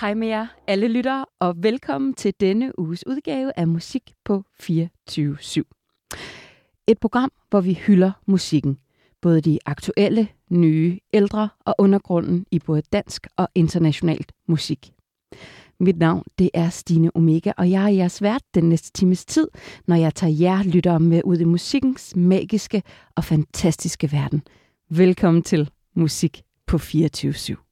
[0.00, 5.36] Hej med jer, alle lyttere, og velkommen til denne uges udgave af Musik på 24
[6.86, 8.78] Et program, hvor vi hylder musikken.
[9.22, 14.90] Både de aktuelle, nye, ældre og undergrunden i både dansk og internationalt musik.
[15.80, 19.48] Mit navn det er Stine Omega, og jeg er jeres vært den næste times tid,
[19.86, 22.82] når jeg tager jer lyttere med ud i musikkens magiske
[23.16, 24.42] og fantastiske verden.
[24.90, 27.67] Velkommen til Musik på 24 /7.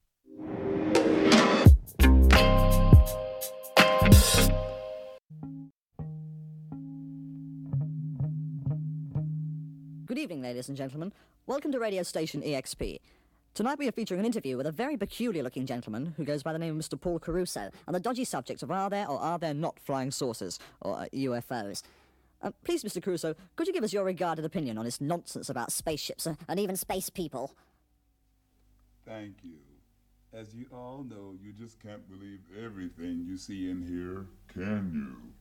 [10.17, 11.13] Good evening, ladies and gentlemen.
[11.45, 13.01] Welcome to radio station EXP.
[13.53, 16.51] Tonight we are featuring an interview with a very peculiar looking gentleman who goes by
[16.51, 16.99] the name of Mr.
[16.99, 20.57] Paul Caruso on the dodgy subject of are there or are there not flying saucers,
[20.81, 21.83] or uh, UFOs.
[22.41, 22.99] Uh, please, Mr.
[22.99, 26.59] Caruso, could you give us your regarded opinion on this nonsense about spaceships uh, and
[26.59, 27.53] even space people?
[29.05, 29.59] Thank you.
[30.33, 35.31] As you all know, you just can't believe everything you see and hear, can you?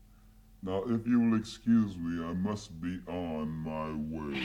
[0.63, 4.43] Now, if you will excuse me, I must be on my way.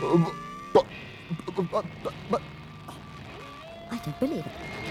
[0.00, 0.86] But,
[1.54, 2.42] but, but, but, but
[3.90, 4.89] I don't believe it.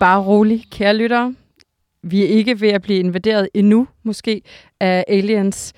[0.00, 1.34] Bare rolig, kære lyttere.
[2.02, 4.42] Vi er ikke ved at blive invaderet endnu, måske,
[4.80, 5.72] af aliens.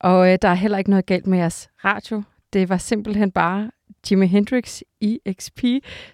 [0.00, 2.22] Og øh, der er heller ikke noget galt med jeres radio.
[2.52, 3.70] Det var simpelthen bare
[4.10, 5.64] Jimi Hendrix EXP,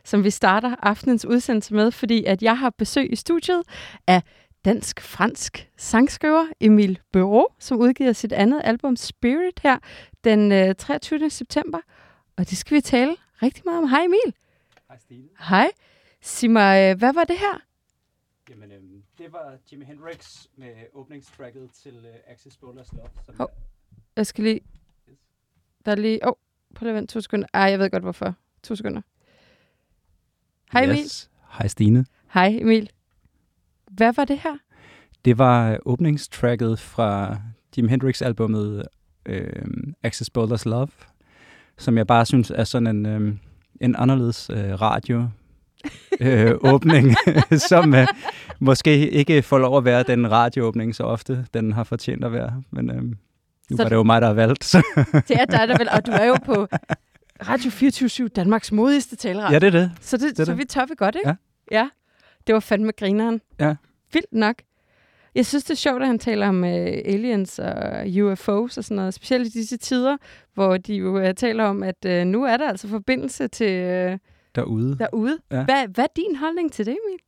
[0.04, 3.62] som vi starter aftenens udsendelse med, fordi at jeg har besøg i studiet
[4.06, 4.22] af
[4.64, 9.78] dansk-fransk sangskriver Emil Bureau, som udgiver sit andet album Spirit her
[10.24, 11.30] den øh, 23.
[11.30, 11.78] september.
[12.36, 13.88] Og det skal vi tale rigtig meget om.
[13.88, 14.34] Hej Emil.
[14.88, 15.28] Hej Stine.
[15.48, 15.68] Hej.
[16.24, 17.60] Sig mig, øh, hvad var det her?
[18.50, 23.08] Jamen, øhm, det var Jimi Hendrix med åbningstracket til øh, Axis Bowlers Love.
[23.26, 23.46] Som Hov.
[23.46, 23.60] er-
[24.16, 24.60] Jeg skal lige...
[25.84, 26.20] Der er lige...
[26.26, 26.34] Åh, oh,
[26.74, 27.46] prøv lige at vente to sekunder.
[27.54, 28.34] Ej, jeg ved godt hvorfor.
[28.62, 29.00] To sekunder.
[30.72, 30.98] Hej Emil.
[30.98, 31.30] Yes.
[31.58, 32.06] Hej Stine.
[32.34, 32.90] Hej Emil.
[33.90, 34.58] Hvad var det her?
[35.24, 37.40] Det var øh, åbningstracket fra
[37.76, 38.84] Jimi Hendrix-albummet
[39.26, 39.62] øh,
[40.02, 40.88] Axis Bowlers Love,
[41.78, 43.36] som jeg bare synes er sådan en, øh,
[43.80, 45.28] en anderledes øh, radio
[46.20, 47.14] øh, åbning,
[47.70, 48.06] som øh,
[48.60, 52.62] måske ikke får lov at være den radioåbning så ofte, den har fortjent at være.
[52.70, 53.16] Men øh, nu
[53.70, 54.64] Så- var det jo mig, der har valgt.
[54.64, 54.82] Så.
[55.28, 55.88] Det er dig, der vel...
[55.92, 56.66] Og du er jo på
[57.48, 59.52] Radio 24 Danmarks modigste taleradio.
[59.52, 59.92] ja, det er det.
[60.00, 60.58] Så, det, det er så det.
[60.58, 61.28] vi topper godt, ikke?
[61.28, 61.34] Ja.
[61.78, 61.88] ja.
[62.46, 63.40] Det var fandme grineren.
[63.60, 63.74] Ja.
[64.12, 64.54] Vildt nok.
[65.34, 66.68] Jeg synes, det er sjovt, at han taler om uh,
[67.04, 69.14] aliens og UFOs og sådan noget.
[69.14, 70.16] Specielt i disse tider,
[70.54, 74.18] hvor de jo uh, taler om, at uh, nu er der altså forbindelse til uh,
[74.54, 74.98] Derude.
[74.98, 75.38] derude.
[75.50, 75.64] Ja.
[75.64, 77.18] Hvad, hvad er din holdning til det, Emil?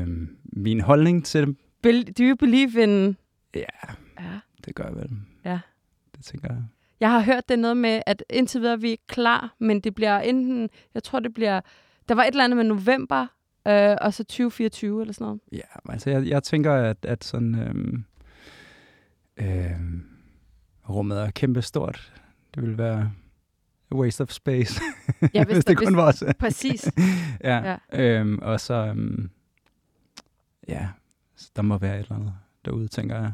[0.00, 1.56] Øh, min holdning til dem,
[1.86, 3.16] Bel- do you believe in...
[3.54, 3.60] ja,
[4.20, 4.38] Ja.
[4.66, 5.10] det gør jeg vel.
[5.44, 5.58] Ja.
[6.16, 6.62] Det tænker jeg.
[7.00, 9.80] Jeg har hørt det er noget med, at indtil videre er vi ikke klar, men
[9.80, 10.68] det bliver enten...
[10.94, 11.60] Jeg tror, det bliver...
[12.08, 13.26] Der var et eller andet med november,
[13.68, 15.40] øh, og så 2024 eller sådan noget.
[15.52, 17.54] Ja, altså jeg, jeg tænker, at, at sådan...
[17.54, 18.04] Øhm,
[19.36, 20.04] øhm,
[20.88, 22.12] rummet er kæmpe stort.
[22.54, 23.12] Det vil være
[23.94, 24.80] waste of space,
[25.34, 26.24] Ja, hvis, hvis det kun hvis, var os.
[26.38, 26.90] Præcis.
[27.44, 27.76] ja.
[27.92, 28.20] Ja.
[28.20, 28.74] Øhm, og så...
[28.74, 29.30] Øhm,
[30.68, 30.88] ja,
[31.36, 32.32] så der må være et eller andet
[32.64, 33.32] derude, tænker jeg.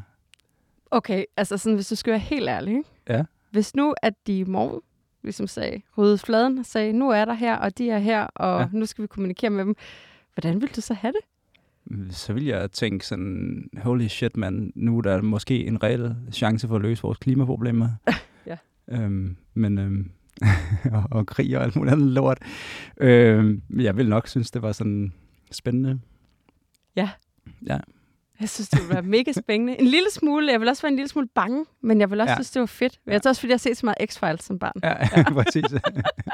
[0.91, 2.77] Okay, altså sådan, hvis du skal være helt ærlig.
[2.77, 2.89] Ikke?
[3.09, 3.23] Ja.
[3.51, 4.81] Hvis nu, at de i morgen
[5.23, 8.59] ligesom sagde, ryddede fladen og sagde, nu er der her, og de er her, og.
[8.61, 8.67] Ja.
[8.71, 9.75] nu skal vi kommunikere med dem.
[10.35, 11.21] Hvordan vil du så have det?
[12.15, 16.67] Så vil jeg tænke sådan, holy shit, man, nu er der måske en reel chance
[16.67, 17.89] for at løse vores klimaproblemer.
[18.45, 18.57] Ja.
[18.87, 20.11] Øhm, men, øhm,
[20.93, 22.37] og, og krig og alt muligt andet lort.
[22.97, 25.13] Øhm, jeg vil nok synes, det var sådan
[25.51, 25.99] spændende.
[26.95, 27.09] Ja.
[27.67, 27.77] Ja.
[28.39, 29.79] Jeg synes, det ville være mega spændende.
[29.79, 32.29] En lille smule, jeg vil også være en lille smule bange, men jeg vil også
[32.31, 32.33] ja.
[32.33, 32.37] Ja.
[32.37, 32.99] synes, det var fedt.
[33.07, 34.73] Jeg tror også, fordi jeg har set så meget X-Files som barn.
[34.83, 35.23] Ja, ja.
[35.43, 35.63] præcis.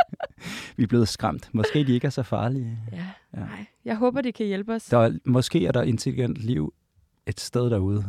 [0.78, 1.50] vi er blevet skræmt.
[1.54, 2.78] Måske de ikke er så farlige.
[2.92, 2.98] Ja,
[3.34, 3.40] Ja.
[3.40, 3.66] nej.
[3.86, 6.74] Jeg håber, de kan hjælpe os, Der er, måske er der intelligent liv
[7.28, 8.06] et sted derude,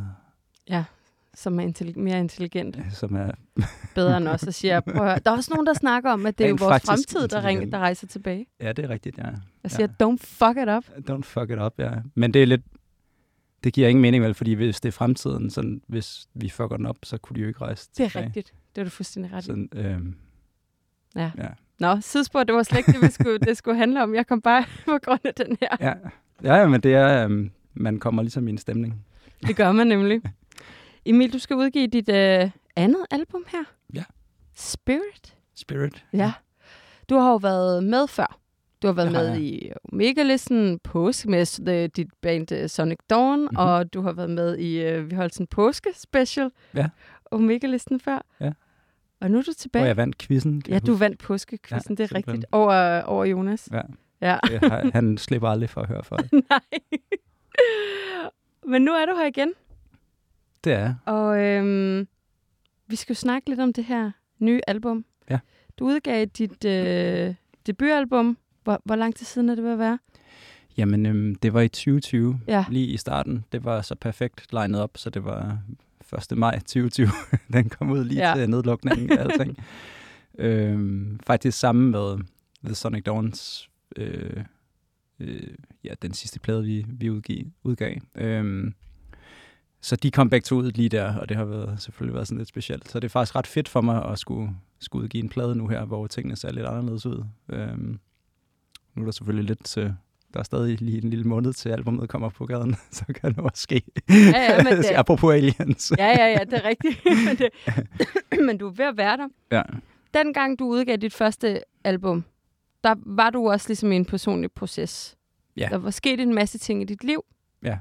[1.42, 3.30] som er intelli- mere intelligent, som er...
[3.94, 5.18] bedre end os, og siger, prøv at høre.
[5.24, 7.72] Der er også nogen, der snakker om, at det er jo vores fremtid, der, ring,
[7.72, 8.46] der rejser tilbage.
[8.60, 9.24] Ja, det er rigtigt, ja.
[9.62, 11.10] Jeg siger, don't fuck it up.
[11.10, 11.90] Don't fuck it up, ja.
[12.14, 12.60] Men det er lidt...
[13.64, 14.34] Det giver ingen mening, vel?
[14.34, 17.48] Fordi hvis det er fremtiden, sådan, hvis vi fucker den op, så kunne de jo
[17.48, 18.26] ikke rejse Det er tilbage.
[18.26, 18.52] rigtigt.
[18.74, 19.44] Det er du fuldstændig ret.
[19.44, 20.14] Sådan, øhm,
[21.16, 21.30] Ja.
[21.38, 21.48] ja.
[21.78, 24.14] Nå, sidespor, det var slet ikke det, vi skulle, det skulle handle om.
[24.14, 25.68] Jeg kom bare på grund af den her.
[25.80, 25.92] Ja.
[26.42, 27.24] ja, ja, men det er...
[27.24, 29.04] Øhm, man kommer ligesom i en stemning.
[29.46, 30.20] Det gør man nemlig.
[31.04, 33.64] Emil, du skal udgive dit øh, andet album her.
[33.94, 34.04] Ja.
[34.54, 35.36] Spirit.
[35.54, 36.04] Spirit.
[36.12, 36.32] Ja.
[37.08, 38.38] Du har jo været med før.
[38.82, 39.40] Du har været har med jeg.
[39.40, 43.42] i Omega-listen, påske med øh, dit band øh, Sonic Dawn, Mhm.
[43.42, 43.56] mm-hmm.
[43.56, 46.50] og du har været med i, øh, vi holdt sådan en påske-special.
[46.74, 46.88] Ja.
[47.30, 48.26] Omega-listen før.
[48.40, 48.52] Ja.
[49.20, 49.80] Og nu er du tilbage.
[49.82, 50.62] Hvor jeg vandt quizzen.
[50.68, 51.00] ja, du huske.
[51.00, 52.30] vandt påskekvisten, Ja, det er rigtigt.
[52.32, 52.44] simpelthen.
[52.54, 53.68] Over, over Jonas.
[53.72, 53.80] Ja.
[54.20, 54.38] Ja.
[54.92, 56.32] Han slipper aldrig for at høre for det.
[56.50, 56.60] Nej.
[58.66, 59.52] Men nu er du her igen,
[60.64, 62.08] Det er og øhm,
[62.86, 65.04] vi skal jo snakke lidt om det her nye album.
[65.30, 65.38] Ja.
[65.78, 67.34] Du udgav dit øh,
[67.66, 68.38] debutalbum.
[68.64, 69.98] Hvor, hvor lang tid siden er det ved at være?
[70.76, 72.64] Jamen, øhm, det var i 2020, Ja.
[72.70, 73.44] lige i starten.
[73.52, 75.58] Det var så perfekt legnet op, så det var
[76.32, 76.38] 1.
[76.38, 77.08] maj 2020.
[77.52, 78.34] Den kom ud lige Ja.
[78.36, 79.56] til nedlukningen af alting.
[80.38, 82.18] øhm, faktisk sammen med
[82.64, 84.44] The Sonic Dawns, øh,
[85.20, 85.42] øh,
[85.84, 87.36] ja, den sidste plade, vi, vi udgav.
[87.64, 87.94] udgav.
[88.14, 88.74] Øhm,
[89.80, 92.38] så de kom begge to ud lige der, og det har været, selvfølgelig været sådan
[92.38, 92.88] lidt specielt.
[92.90, 95.68] Så det er faktisk ret fedt for mig at skulle, skulle udgive en plade nu
[95.68, 97.24] her, hvor tingene ser lidt anderledes ud.
[97.48, 97.98] Øhm,
[98.94, 99.76] nu er der selvfølgelig lidt...
[99.78, 99.90] Øh,
[100.34, 103.38] der er stadig lige en lille måned til albumet kommer på gaden, så kan det
[103.38, 103.82] også ske.
[104.08, 105.92] Ja, ja, men det- Apropos aliens.
[105.98, 107.00] Ja, ja, ja, det er rigtigt.
[107.26, 107.48] men, det,
[108.46, 109.28] men du er ved at være der.
[109.52, 109.62] Ja.
[110.14, 112.24] Dengang du udgav dit første album,
[112.84, 115.16] der var du også ligesom i en personlig proces.
[115.56, 115.68] Ja.
[115.70, 117.24] Der var sket en masse ting i dit liv.
[117.62, 117.78] Ja.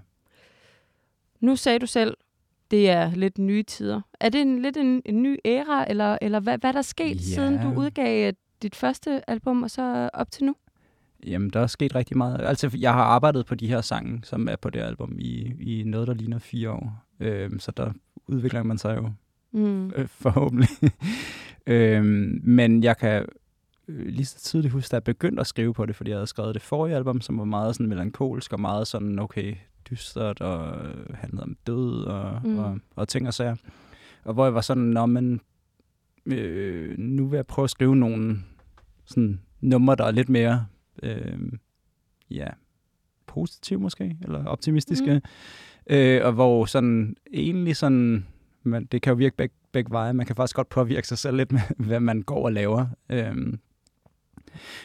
[1.39, 2.18] Nu sagde du selv,
[2.71, 4.01] det er lidt nye tider.
[4.19, 7.15] Er det en, lidt en, en ny æra, eller, eller hvad, hvad er der sket,
[7.15, 7.21] Ja.
[7.21, 10.56] siden du udgav øh, dit første album, og så op til nu?
[11.25, 12.41] Jamen, der er sket rigtig meget.
[12.41, 15.83] Altså, jeg har arbejdet på de her sange, som er på det album, i, i
[15.83, 17.03] noget, der ligner fire år.
[17.19, 17.91] Øhm, så der
[18.27, 19.12] udvikler man sig jo
[19.51, 19.91] Mm.
[19.95, 20.69] øh, forhåbentlig.
[21.68, 23.25] øhm, men jeg kan
[23.88, 26.27] øh, lige så tydeligt huske, at jeg begyndte at skrive på det, fordi jeg havde
[26.27, 29.56] skrevet det forrige album, som var meget sådan melankolsk og meget sådan, okay,
[29.91, 32.57] dystert og øh, handlede om død og, Mm.
[32.59, 33.56] og, og ting og sager.
[34.24, 35.41] Og hvor jeg var sådan, Nå, men
[36.25, 38.39] øh, nu vil jeg prøve at skrive nogle
[39.06, 40.65] sådan, numre, der er lidt mere
[41.03, 41.39] øh,
[42.31, 42.47] ja,
[43.27, 45.13] positive måske, eller optimistiske.
[45.89, 45.95] Mm.
[45.95, 48.25] Øh, og hvor sådan egentlig sådan,
[48.63, 50.13] man, det kan jo virke begge, begge veje.
[50.13, 52.86] Man kan faktisk godt påvirke sig selv lidt med, hvad man går og laver.
[53.09, 53.59] Øhm,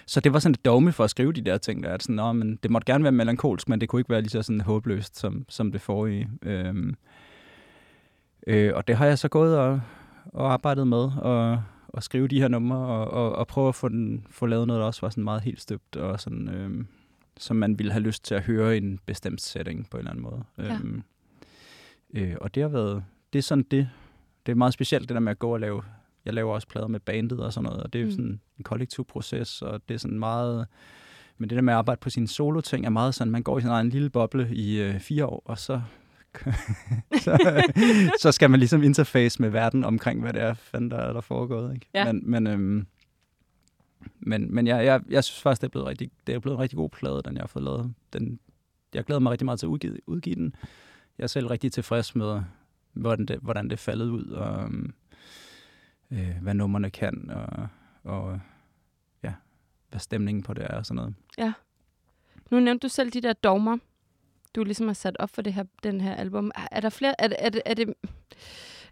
[0.06, 2.16] så det var sådan et dogme for at skrive de der ting, der er sådan,
[2.16, 4.60] Nå, men det måtte gerne være melankolsk, men det kunne ikke være lige så sådan
[4.60, 6.28] håbløst, som, som det forrige.
[6.42, 6.94] Øhm,
[8.46, 9.80] øh, og det har jeg så gået og,
[10.24, 13.88] og arbejdet med, og, og skrive de her numre, og, og, og prøve at få,
[13.88, 16.86] den, få lavet noget, der også var sådan meget helt støbt, og sådan, øhm,
[17.36, 20.10] som man ville have lyst til at høre i en bestemt setting på en eller
[20.10, 20.44] anden måde.
[20.58, 20.74] Ja.
[20.74, 21.02] Øhm,
[22.14, 23.88] øh, og det har været, det er sådan det,
[24.46, 25.82] det er meget specielt det der med at gå og lave,
[26.24, 28.12] jeg laver også plader med bandet og sådan noget, og det er jo Mm.
[28.12, 30.66] sådan en kollektiv proces, og det er sådan meget,
[31.38, 33.60] men det der med at arbejde på sine solo-ting er meget sådan, man går i
[33.60, 35.80] sin egen lille boble i øh, fire år, og så,
[37.24, 37.62] så,
[38.20, 41.20] så skal man ligesom interface med verden omkring, hvad det er, fanden der er der
[41.20, 41.74] foregået.
[41.74, 41.86] Ikke?
[41.94, 42.12] Ja.
[42.12, 42.86] Men, men, øhm,
[44.20, 46.62] men, men jeg, jeg, jeg synes faktisk, det er blevet rigtig, det er blevet en
[46.62, 47.94] rigtig god plade, den jeg har fået lavet.
[48.12, 48.38] Den,
[48.94, 50.54] jeg glæder mig rigtig meget til at udgive, udgive den.
[51.18, 52.42] Jeg er selv rigtig tilfreds med,
[52.92, 54.94] hvordan det, hvordan det faldet ud, og øhm,
[56.10, 57.68] øh, hvad nummerne kan, og,
[58.04, 58.40] og
[59.22, 59.32] ja,
[59.90, 61.14] hvad stemningen på det er og sådan noget.
[62.50, 63.78] Nu nævnte du selv de der dogmer,
[64.54, 66.50] du ligesom har sat op for det her, den her album.
[66.70, 67.94] Er, der flere, er, er, er, det,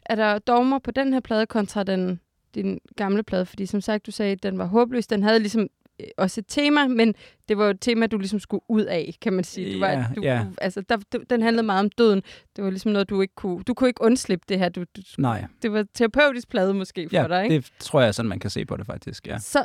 [0.07, 2.21] er der dogmer på den her plade kontra den,
[2.55, 3.47] din gamle plade?
[3.47, 5.07] Fordi som sagt, du sagde, at den var håbløs.
[5.07, 5.69] Den havde ligesom
[6.17, 7.15] også et tema, men
[7.49, 9.75] det var jo et tema, du ligesom skulle ud af, kan man sige.
[9.75, 10.23] Du var, Ja, du.
[10.23, 10.97] Du, altså, der,
[11.31, 12.23] den handlede meget om døden.
[12.57, 13.63] Det var ligesom noget, du ikke kunne...
[13.63, 14.69] Du kunne ikke undslippe det her.
[14.69, 17.55] Du, du, Nej, det var terapeutisk plade måske for ja, dig, ikke?
[17.57, 19.39] det tror jeg sådan, man kan se på det faktisk, ja.
[19.39, 19.65] Så,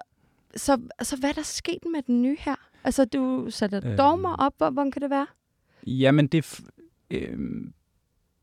[0.55, 2.55] så, så hvad er der sket med den nye her?
[2.83, 3.97] Altså, du satte Øhm.
[3.97, 4.53] dogmer op.
[4.57, 5.27] Hvor, hvordan kan det være?
[5.87, 6.59] Jamen, det...
[7.11, 7.37] Øh,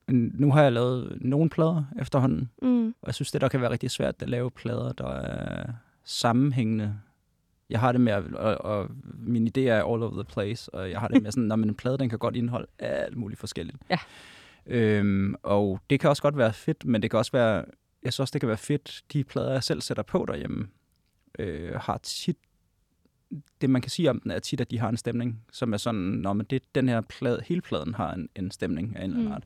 [0.09, 2.87] nu har jeg lavet nogle plader efterhånden, Mm.
[2.87, 5.67] og jeg synes, det der kan være rigtig svært at lave plader, der er
[6.05, 6.95] sammenhængende.
[7.75, 10.91] Jeg har det med, at, og, og min idé er all over the place, og
[10.91, 13.79] jeg har det med sådan, når en plade, den kan godt indeholde alt muligt forskelligt.
[13.91, 13.99] Ja.
[14.67, 17.65] Øhm, og det kan også godt være fedt, men det kan også være,
[18.03, 20.69] jeg synes også, det kan være fedt, de plader, jeg selv sætter på derhjemme,
[21.39, 22.37] øh, har tit,
[23.61, 25.77] det man kan sige om den, er tit, at de har en stemning, som er
[25.77, 29.11] sådan, når man det, den her plade, hele pladen har en, en stemning af en
[29.11, 29.35] eller anden Mm.
[29.35, 29.45] art.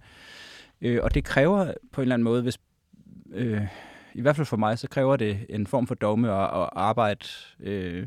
[0.80, 2.58] Øh, og det kræver på en eller anden måde, hvis,
[3.32, 3.62] øh,
[4.14, 7.26] i hvert fald for mig, så kræver det en form for dogme og, og arbejde
[7.61, 8.06] øh,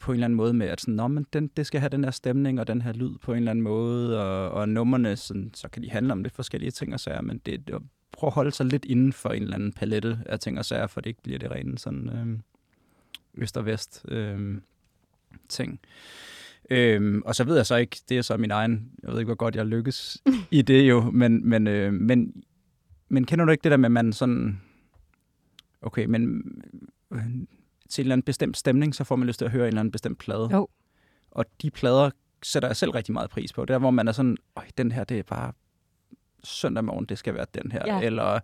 [0.00, 2.04] på en eller anden måde med, at sådan, Nå, men den, det skal have den
[2.04, 5.50] her stemning og den her lyd på en eller anden måde, og, og numrene, sådan,
[5.54, 7.74] så kan de handle om lidt forskellige ting og sager, men det, det
[8.12, 10.86] prøv at holde sig lidt inden for en eller anden palette af ting og sager,
[10.86, 12.38] for det ikke bliver det rene sådan øh,
[13.42, 14.60] øst og vest øh,
[15.48, 15.80] ting.
[16.70, 19.28] Øhm, og så ved jeg så ikke, det er så min egen, jeg ved ikke,
[19.28, 22.42] hvor godt jeg lykkes i det jo, men, men, øh, men,
[23.08, 24.60] men kender du ikke det der med, at man sådan,
[25.82, 26.42] okay, men
[27.88, 29.80] til en eller anden bestemt stemning, så får man lyst til at høre en eller
[29.80, 30.48] anden bestemt plade.
[30.52, 30.68] Jo.
[31.30, 32.10] Og de plader
[32.42, 33.64] sætter jeg selv rigtig meget pris på.
[33.64, 35.52] Der, hvor man er sådan, Øj, den her, det er bare
[36.44, 37.82] søndag morgen, det skal være den her.
[37.86, 38.00] Ja.
[38.00, 38.40] Eller,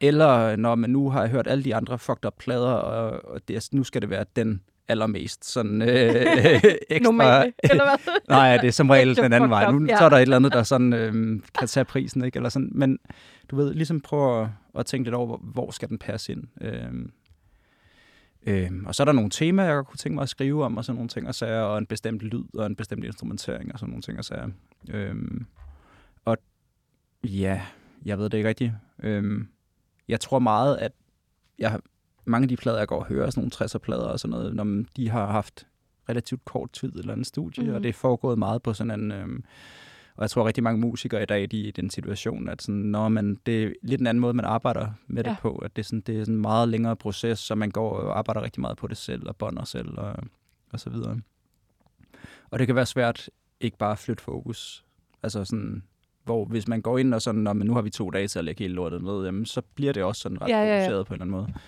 [0.00, 3.68] eller når man nu har hørt alle de andre fucked up plader, og, og det,
[3.72, 5.88] nu skal det være den allermest sådan øh,
[6.90, 7.02] ekstra...
[7.02, 8.12] Normale, eller hvad?
[8.28, 9.70] Nej, det er som regel den anden vej.
[9.72, 9.98] Nu ja.
[9.98, 12.36] så er der et eller andet, der sådan øh, kan tage prisen, ikke?
[12.36, 12.70] Eller sådan.
[12.72, 12.98] Men
[13.50, 16.44] du ved, ligesom prøve at, at tænke lidt over, hvor, hvor skal den passe ind.
[16.60, 17.12] Øhm,
[18.46, 20.76] øhm, og så er der nogle temaer, jeg godt kunne tænke mig at skrive om,
[20.76, 23.78] og sådan nogle ting og sager, og en bestemt lyd, og en bestemt instrumentering, og
[23.78, 24.48] sådan nogle ting og sager.
[24.88, 25.46] Øhm,
[26.24, 26.36] og
[27.24, 27.62] ja,
[28.04, 28.72] jeg ved det ikke rigtigt.
[29.02, 29.48] Øhm,
[30.08, 30.92] jeg tror meget, at
[31.58, 31.80] jeg,
[32.24, 34.84] mange af de plader, jeg går og hører, sådan nogle 60'er-plader og sådan noget, når
[34.96, 35.66] de har haft
[36.08, 37.70] relativt kort tid eller en studie, Mhm.
[37.70, 37.76] mm.
[37.76, 39.12] og det er foregået meget på sådan en...
[39.12, 39.44] Øhm,
[40.18, 42.80] og jeg tror rigtig mange musikere i dag, de er i den situation, at sådan,
[42.80, 45.36] når man, det er lidt en anden måde, man arbejder med det Ja.
[45.42, 47.90] på, at det er, sådan, det er sådan en meget længere proces, så man går
[47.90, 50.14] og arbejder rigtig meget på det selv, og bånder selv, og,
[50.72, 51.20] og så videre.
[52.50, 54.84] Og det kan være svært ikke bare at flytte fokus.
[55.22, 55.82] Altså sådan,
[56.24, 58.38] hvor hvis man går ind og sådan, "Nå, men nu har vi to dage til
[58.38, 60.80] at lægge hele lortet ned, jamen, så bliver det også sådan ret Ja, ja, ja.
[60.80, 61.60] fokuseret på en eller anden måde.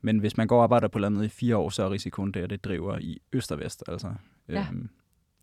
[0.00, 2.44] Men hvis man går og arbejder på landet i fire år, så er risikoen der,
[2.44, 3.84] at det driver i øst og vest.
[3.88, 4.12] Altså.
[4.48, 4.66] Ja.
[4.70, 4.88] Øhm,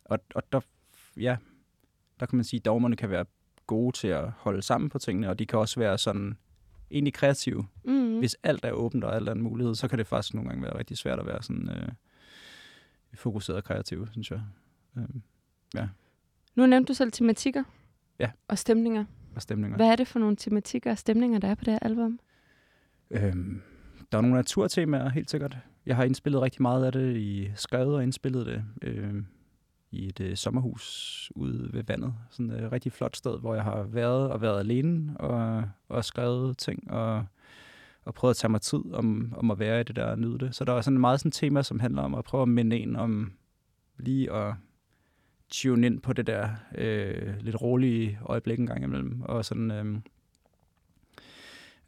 [0.05, 0.59] og, og der,
[1.17, 1.37] ja,
[2.21, 3.25] der kan man sige, at dogmerne kan være
[3.67, 6.37] gode til at holde sammen på tingene, og de kan også være sådan
[6.91, 7.67] egentlig kreative.
[7.83, 8.19] Mm.
[8.19, 10.63] Hvis alt er åbent og alt er en mulighed, så kan det faktisk nogle gange
[10.63, 11.87] være rigtig svært at være sådan øh,
[13.13, 14.41] fokuseret og kreativ, synes jeg.
[14.97, 15.21] Øhm,
[16.55, 17.63] Nu nævnte du selv tematikker.
[18.19, 18.31] Ja.
[18.47, 19.05] Og stemninger.
[19.35, 19.77] og stemninger.
[19.77, 22.19] Hvad er det for nogle tematikker og stemninger, der er på det her album?
[23.11, 23.61] Øhm,
[24.11, 25.57] der er nogle naturtemaer, helt sikkert.
[25.85, 29.13] Jeg har indspillet rigtig meget af det i skrevet og indspillet det øh,
[29.91, 32.13] i et øh, sommerhus ude ved vandet.
[32.29, 36.05] Sådan et øh, rigtig flot sted, hvor jeg har været og været alene og, og
[36.05, 37.25] skrevet ting og,
[38.05, 40.39] og prøvet at tage mig tid om, om at være i det der og nyde
[40.39, 40.55] det.
[40.55, 42.77] Så der er sådan meget sådan et tema, som handler om at prøve at minde
[42.77, 43.31] en om
[43.97, 44.53] lige at
[45.49, 49.21] tune ind på det der øh, lidt rolige øjeblik en gang imellem.
[49.21, 49.71] Og sådan...
[49.71, 49.99] Øh,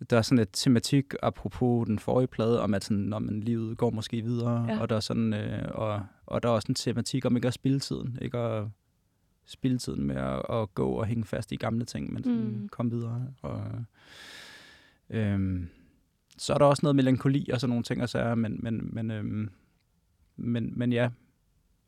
[0.10, 3.77] der er sådan et tematik, apropos den forrige plade, om at sådan, når man livet
[3.77, 4.79] går måske videre, Ja.
[4.79, 7.53] og der er sådan, øh, og, og der er også en tematik om ikke at
[7.53, 8.67] spille tiden, ikke at
[9.45, 12.45] spille tiden med at, at gå og hænge fast i gamle ting, men sådan Mm.
[12.62, 12.69] mm.
[12.69, 13.27] komme videre.
[13.41, 13.62] Og,
[15.10, 15.67] øhm,
[16.38, 19.12] så er der også noget melankoli og sådan nogle ting og sager, men, men, men,
[19.12, 19.50] øhm,
[20.36, 21.10] men, men ja,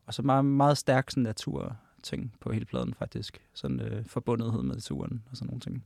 [0.06, 3.42] og så meget, meget stærk sådan natur ting på hele pladen faktisk.
[3.54, 5.86] Sådan øh, forbundethed med naturen og sådan nogle ting.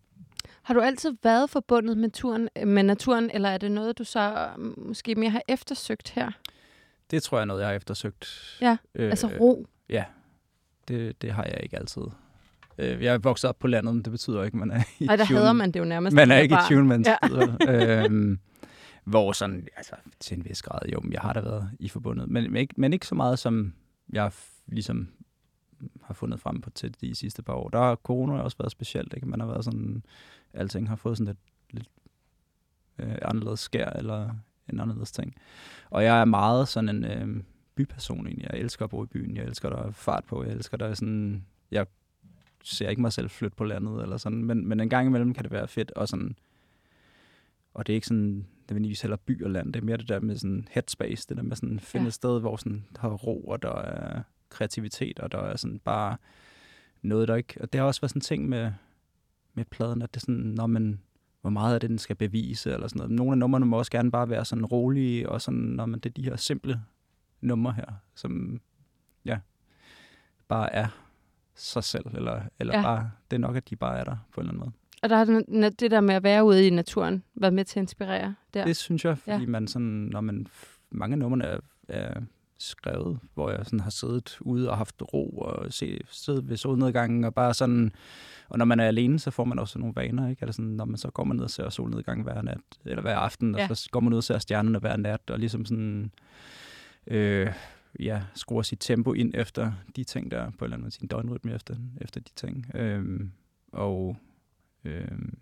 [0.63, 4.48] Har du altid været forbundet med, turen, med naturen, eller er det noget, du så
[4.60, 6.32] øh, måske mere har eftersøgt her?
[7.12, 8.58] Det tror jeg er noget, jeg har eftersøgt.
[8.62, 9.68] Ja, øh, Altså ro.
[9.89, 10.03] Ja,
[10.88, 12.01] det, det har jeg ikke altid.
[12.77, 15.06] Øh, jeg er vokset op på landet, men det betyder ikke, at man er i
[15.06, 15.39] Nej, der tune.
[15.39, 16.15] hader man det jo nærmest.
[16.15, 18.03] Man er ikke i bare- tune, man Ja.
[18.06, 18.39] øhm,
[19.03, 22.29] Hvor sådan, altså til en vis grad, jo, men jeg har da været i forbundet.
[22.29, 23.74] Men, men, ikke, men ikke så meget, som
[24.13, 24.32] jeg
[24.68, 25.08] ligesom
[26.03, 27.69] har fundet frem på til de sidste par år.
[27.69, 29.27] Der har corona også været specielt, ikke?
[29.27, 30.03] Man har været sådan,
[30.53, 31.39] alting har fået sådan lidt,
[31.71, 31.89] lidt
[33.00, 34.29] øh, anderledes skær, eller
[34.69, 35.36] en anderledes ting.
[35.89, 37.43] Og jeg er meget sådan en øh,
[37.75, 38.48] byperson egentlig.
[38.51, 39.38] Jeg elsker at bo i byen.
[39.38, 40.43] Jeg elsker, der er fart på.
[40.43, 41.45] Jeg elsker, der er sådan...
[41.71, 41.86] Jeg
[42.63, 44.43] ser ikke mig selv flytte på landet, eller sådan.
[44.43, 46.36] Men, men en gang imellem kan det være fedt, og sådan...
[47.74, 49.74] Og det er ikke sådan nødvendigvis heller by og land.
[49.74, 51.25] Det er mere det der med sådan headspace.
[51.29, 52.07] Det der med sådan finde Ja.
[52.07, 55.79] et sted, hvor sådan der er ro, og der er kreativitet, og der er sådan
[55.79, 56.18] bare
[57.01, 57.62] noget, der ikke...
[57.62, 58.72] Og det har også været sådan en ting med,
[59.53, 61.00] med pladen, at det er sådan, når man
[61.41, 63.12] hvor meget af det, den skal bevise, eller sådan noget.
[63.12, 66.10] Nogle af numrene må også gerne bare være sådan rolige, og sådan, når man det
[66.10, 66.82] er de her simple
[67.41, 68.62] numre her, som,
[69.25, 69.39] ja,
[70.48, 70.88] bare er
[71.56, 72.82] sig selv, eller, eller Ja.
[72.82, 74.72] bare, det er nok, at de bare er der på en eller anden måde.
[75.03, 77.84] Og der har det der med at være ude i naturen været med til at
[77.84, 78.65] inspirere der.
[78.65, 79.48] Det synes jeg, fordi ja.
[79.48, 80.48] man sådan, når man,
[80.91, 82.22] mange af numrene er, er
[82.59, 87.23] skrevet, hvor jeg sådan har siddet ude og haft ro og se, siddet ved solnedgangen
[87.23, 87.91] og bare sådan,
[88.49, 90.41] og når man er alene, så får man også nogle vaner, ikke?
[90.41, 93.17] Eller sådan, når man så går man ned og ser solnedgangen hver nat, eller hver
[93.17, 93.67] aften, Ja.
[93.69, 96.11] og så går man ud og ser stjernerne hver nat, og ligesom sådan,
[97.07, 97.53] øh,
[97.99, 101.07] ja, skruer sit tempo ind efter de ting, der på en eller anden måde, sin
[101.07, 102.71] døgnrytme efter, efter de ting.
[102.75, 103.31] Øhm,
[103.71, 104.17] og
[104.85, 105.37] øhm,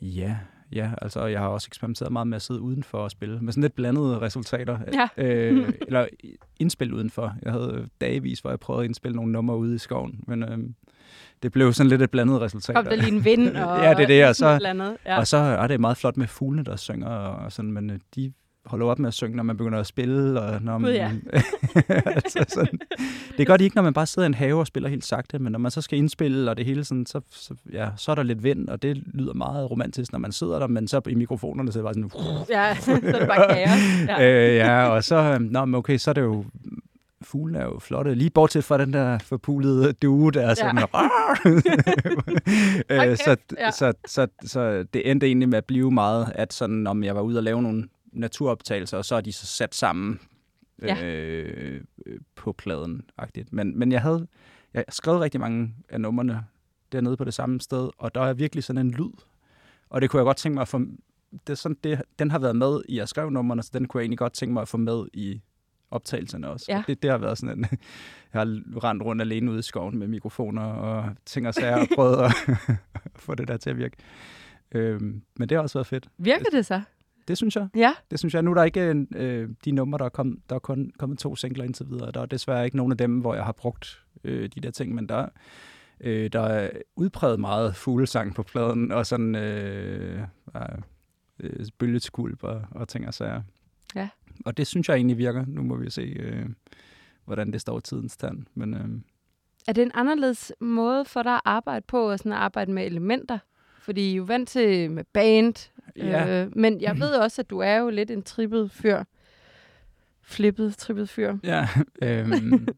[0.00, 0.38] ja,
[0.72, 3.62] ja, altså jeg har også eksperimenteret meget med at sidde udenfor og spille, med sådan
[3.62, 4.78] lidt blandede resultater.
[4.92, 5.08] Ja.
[5.24, 6.06] Øh, eller
[6.58, 7.34] indspil udenfor.
[7.42, 10.74] Jeg havde dagevis, hvor jeg prøvede at indspille nogle numre ude i skoven, men øhm,
[11.42, 12.76] det blev sådan lidt et blandet resultat.
[12.76, 14.70] Kom der lige en vind og Ja, det er det, og så- sådan et eller
[14.70, 14.96] andet.
[15.06, 15.12] Ja.
[15.12, 15.18] Ja.
[15.18, 18.32] Og så er det meget flot med fuglene, der synger, og sådan, men øh, de
[18.66, 20.40] holder op med at synge, når man begynder at spille.
[20.40, 21.10] Og når man, ja.
[22.14, 22.78] altså sådan.
[23.38, 25.38] Det gør de ikke, når man bare sidder i en have og spiller helt sagte,
[25.38, 28.14] men når man så skal indspille, og det hele sådan, så, så, ja, så er
[28.14, 31.14] der lidt vind, og det lyder meget romantisk, når man sidder der, men så i
[31.14, 32.46] mikrofonerne, så er det bare sådan...
[32.50, 34.08] ja, så er det bare kaos.
[34.08, 34.22] Ja.
[34.22, 34.44] Ja.
[34.50, 36.44] Øh, ja, og så, øh, nå, men okay, så er det jo
[37.24, 38.14] fuglene er jo flotte.
[38.14, 40.78] Lige bortset fra den der forpulede due, der er sådan...
[42.90, 43.70] Øh, så, kæft, ja.
[43.70, 47.20] så, så, så det endte egentlig med at blive meget, at sådan, om jeg var
[47.20, 50.20] ude og lave nogle naturoptagelser, og så er de så sat sammen
[50.82, 51.04] Ja.
[51.04, 53.02] øh, øh, på pladen.
[53.22, 53.44] -agtigt.
[53.50, 54.26] Men, men jeg havde
[54.74, 56.44] jeg skrev rigtig mange af numrene
[56.92, 59.12] dernede på det samme sted, og der er virkelig sådan en lyd.
[59.88, 60.78] Og det kunne jeg godt tænke mig at få...
[61.30, 63.98] Det er sådan, det, den har været med i at skrive numrene, så den kunne
[63.98, 65.40] jeg egentlig godt tænke mig at få med i
[65.90, 66.66] optagelserne også.
[66.68, 66.78] Ja.
[66.78, 67.66] Og Det, det har været sådan en...
[68.32, 68.46] Jeg har
[68.84, 72.32] rendt rundt alene ude i skoven med mikrofoner og ting og sager og prøvet at
[73.24, 73.96] få det der til at virke.
[74.72, 76.08] Øhm, men det har også været fedt.
[76.18, 76.82] Virker det så?
[77.28, 77.68] Det synes jeg.
[77.76, 77.92] Ja.
[78.10, 78.42] Det synes jeg.
[78.42, 81.18] Nu er der ikke en, øh, de numre, der er, kom, der er kun kommet
[81.18, 82.10] to singler indtil videre.
[82.10, 84.94] Der er desværre ikke nogen af dem, hvor jeg har brugt øh, de der ting,
[84.94, 85.26] men der,
[86.00, 90.20] øh, der er udpræget meget fuglesang på pladen, og sådan øh,
[91.40, 93.42] øh, bølgeskulp og, og ting og sager.
[93.94, 94.08] Ja.
[94.44, 95.44] Og det synes jeg egentlig virker.
[95.48, 96.46] Nu må vi se, øh,
[97.24, 98.46] hvordan det står i tidens tand.
[98.54, 98.88] Men øh,
[99.68, 102.86] Er det en anderledes måde for dig at arbejde på, og sådan at arbejde med
[102.86, 103.38] elementer?
[103.80, 107.50] Fordi I er jo vant til med band, ja, øh, men jeg ved også, at
[107.50, 109.04] du er jo lidt en trippet fyr.
[110.22, 111.36] Flippet, trippet fyr.
[111.44, 111.68] Ja,
[112.02, 112.68] øhm,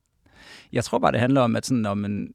[0.73, 2.35] jeg tror bare, det handler om, at sådan, når man,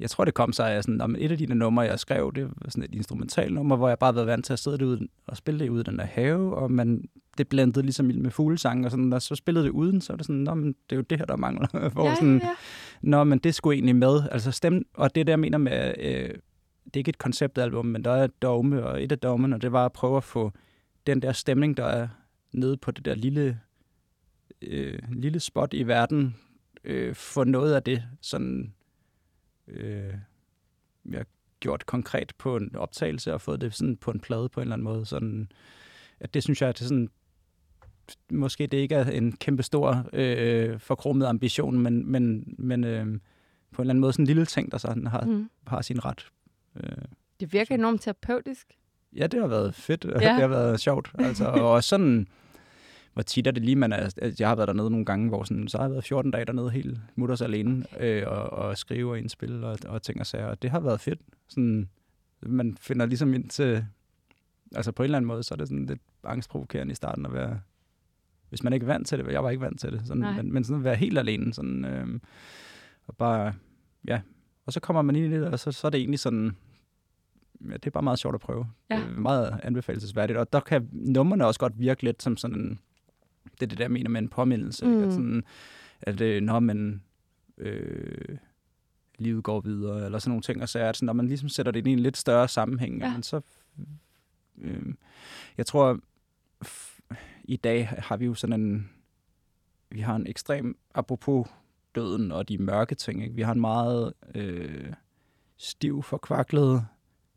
[0.00, 2.44] jeg tror, det kom sig af sådan, om et af der numre, jeg skrev, det
[2.44, 5.36] var sådan et instrumentalnummer, hvor jeg bare havde været vant til at sidde derude og
[5.36, 7.04] spille det ude i den der have, og man,
[7.38, 10.26] det blandede ligesom med fuglesang, og, sådan, og så spillede det uden, så var det
[10.26, 11.88] sådan, Nå, men det er jo det her, der mangler.
[11.94, 12.54] hvor ja, sådan, ja, ja.
[13.02, 14.22] Nå, men det skulle egentlig med.
[14.30, 16.30] Altså stemme, og det der jeg mener med, øh,
[16.94, 19.84] det er ikke et konceptalbum, men der er dogme, og et af dogmerne, det var
[19.84, 20.52] at prøve at få
[21.06, 22.08] den der stemning, der er
[22.52, 23.60] nede på det der lille,
[24.62, 26.36] øh, lille spot i verden,
[26.84, 28.74] øh, få noget af det sådan,
[29.68, 30.14] øh,
[31.10, 31.26] jeg har
[31.60, 34.74] gjort konkret på en optagelse og fået det sådan på en plade på en eller
[34.74, 35.06] anden måde.
[35.06, 35.48] Sådan,
[36.20, 37.08] at det synes jeg, at det sådan,
[38.30, 43.06] måske det ikke er en kæmpe stor øh, forkromet ambition, men, men, men øh,
[43.72, 45.50] på en eller anden måde sådan en lille ting, der sådan har, Mm.
[45.66, 46.28] har sin ret.
[46.76, 46.90] Øh,
[47.40, 48.66] Det virker enormt terapeutisk.
[49.16, 50.04] ja, det har været fedt.
[50.08, 50.12] Ja.
[50.18, 51.12] Det har været sjovt.
[51.18, 52.28] Altså, og også sådan,
[53.12, 55.44] hvor tit er det lige, man er, altså, jeg har været dernede nogle gange, hvor
[55.44, 59.10] sådan, så har jeg været 14 dage dernede helt mutters alene, øh, og, og skrive
[59.10, 61.20] og indspille og, og ting og sager, og det har været fedt.
[61.48, 61.88] Sådan,
[62.42, 63.84] man finder ligesom ind til,
[64.74, 67.32] altså på en eller anden måde, så er det sådan lidt angstprovokerende i starten at
[67.32, 67.60] være,
[68.48, 70.36] hvis man ikke er vant til det, jeg var ikke vant til det, sådan, Nej.
[70.36, 72.20] men, men sådan at være helt alene, sådan, øh,
[73.06, 73.54] og bare,
[74.08, 74.20] ja,
[74.66, 76.56] og så kommer man ind i det, og så, så er det egentlig sådan,
[77.68, 78.66] ja, det er bare meget sjovt at prøve.
[78.90, 78.96] Ja.
[78.96, 82.78] Det er meget anbefalesværdigt, og der kan numrene også godt virke lidt som sådan en,
[83.44, 84.92] det er det der, mener med en påmindelse, Mm.
[84.92, 85.02] mm.
[85.04, 85.44] at, sådan,
[86.02, 87.02] at øh, når man
[87.58, 88.36] øh,
[89.18, 91.48] livet går videre, eller sådan nogle ting, og så er det sådan, når man ligesom
[91.48, 93.14] sætter det ind i en lidt større sammenhæng, Ja.
[93.22, 93.40] så,
[94.58, 94.94] øh,
[95.58, 96.00] jeg tror,
[97.44, 98.90] i dag har vi jo sådan en,
[99.90, 101.48] vi har en ekstrem, apropos
[101.94, 103.34] døden og de mørke ting, ikke?
[103.34, 104.92] vi har en meget øh,
[105.56, 106.86] stiv, forkvaklet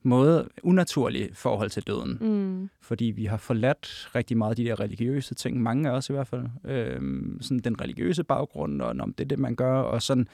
[0.03, 2.69] måde, unaturlig forhold til døden Mm.
[2.81, 6.13] fordi vi har forladt rigtig meget af de der religiøse ting, mange af os i
[6.13, 10.01] hvert fald, øhm, sådan den religiøse baggrund, og om det er det, man gør, og,
[10.01, 10.27] sådan,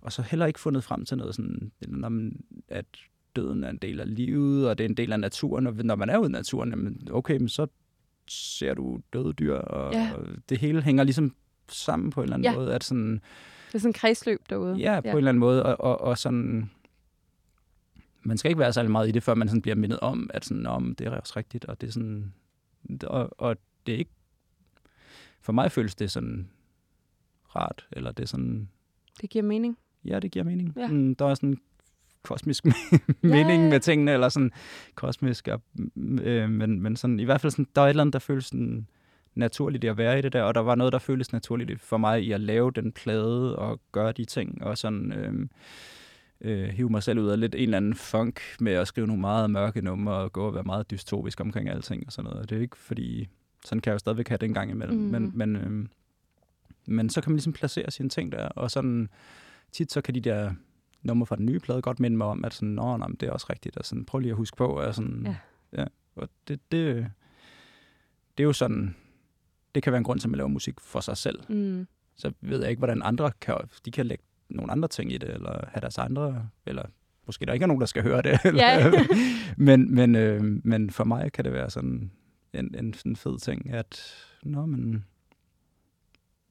[0.00, 1.72] og så heller ikke fundet frem til noget sådan,
[2.68, 2.84] at
[3.36, 5.96] døden er en del af livet, og det er en del af naturen, og når
[5.96, 7.66] man er ude i naturen, jamen, okay, men så
[8.28, 10.10] ser du døde dyr, og, Ja.
[10.16, 11.34] og det hele hænger ligesom
[11.68, 12.58] sammen på en eller anden Ja.
[12.58, 13.20] måde, at sådan,
[13.68, 14.76] Det er sådan en kredsløb derude.
[14.76, 15.12] Ja, på ja.
[15.12, 15.66] en eller anden måde.
[15.66, 16.70] Og, og, og sådan,
[18.22, 20.44] man skal ikke være særlig meget i det, før man sådan bliver mindet om, at
[20.44, 22.32] sådan, om det er også rigtigt, og det er sådan,
[23.06, 24.10] og, og det er ikke,
[25.40, 26.48] for mig føles det sådan
[27.56, 28.68] rart, eller det er sådan,
[29.20, 29.78] Det giver mening.
[30.04, 30.72] ja, det giver mening.
[30.76, 30.88] Ja.
[30.88, 31.60] Mm, der er sådan en
[32.22, 32.64] kosmisk
[33.22, 33.68] mening ja.
[33.68, 34.52] med tingene, eller sådan
[34.94, 35.62] kosmisk, og,
[35.96, 38.46] øh, men, men sådan, i hvert fald sådan, der er et eller andet, der føles
[38.46, 38.88] sådan
[39.38, 41.96] naturligt i at være i det der, og der var noget, der føltes naturligt for
[41.96, 45.48] mig i at lave den plade og gøre de ting, og sådan øh,
[46.40, 49.20] øh, hive mig selv ud af lidt en eller anden funk med at skrive nogle
[49.20, 52.50] meget mørke numre og gå og være meget dystopisk omkring alting og sådan noget.
[52.50, 53.28] Det er ikke fordi,
[53.64, 55.02] sådan kan jeg jo stadigvæk have det en gang imellem, Mm.
[55.04, 55.86] men, men, øh,
[56.86, 59.08] men så kan man ligesom placere sine ting der, og sådan
[59.72, 60.52] tit så kan de der
[61.02, 63.28] numre fra den nye plade godt minde mig om, at sådan, Nå, nej, men det
[63.28, 65.36] er også rigtigt, og sådan, prøv lige at huske på, og sådan, Ja.
[65.82, 65.84] ja
[66.16, 66.96] og det, det,
[68.38, 68.96] det er jo sådan,
[69.78, 71.40] det kan være en grund til, at man laver musik for sig selv.
[71.48, 71.86] Mm.
[72.16, 75.30] Så ved jeg ikke, hvordan andre kan, de kan lægge nogle andre ting i det,
[75.30, 76.82] eller have deres andre, eller
[77.26, 78.38] måske der ikke er nogen, der skal høre det.
[78.44, 78.92] Eller,
[79.56, 82.10] men, men, øh, men for mig kan det være sådan
[82.52, 85.04] en, en sådan fed ting, at nå, men,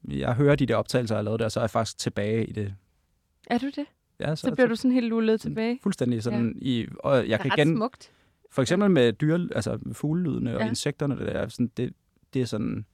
[0.08, 2.52] jeg hører de der optagelser, jeg har lavet der, så er jeg faktisk tilbage i
[2.52, 2.74] det.
[3.46, 3.84] Er du det?
[4.20, 5.78] Ja, Så bliver du sådan helt lullet tilbage.
[5.82, 6.66] Fuldstændig sådan ja.
[6.68, 8.12] i, og jeg Det er kan igen, smukt.
[8.50, 10.68] for eksempel med dyr, altså fuglelydene og Ja.
[10.68, 11.92] insekterne, det, der, sådan, det,
[12.34, 12.86] det er sådan,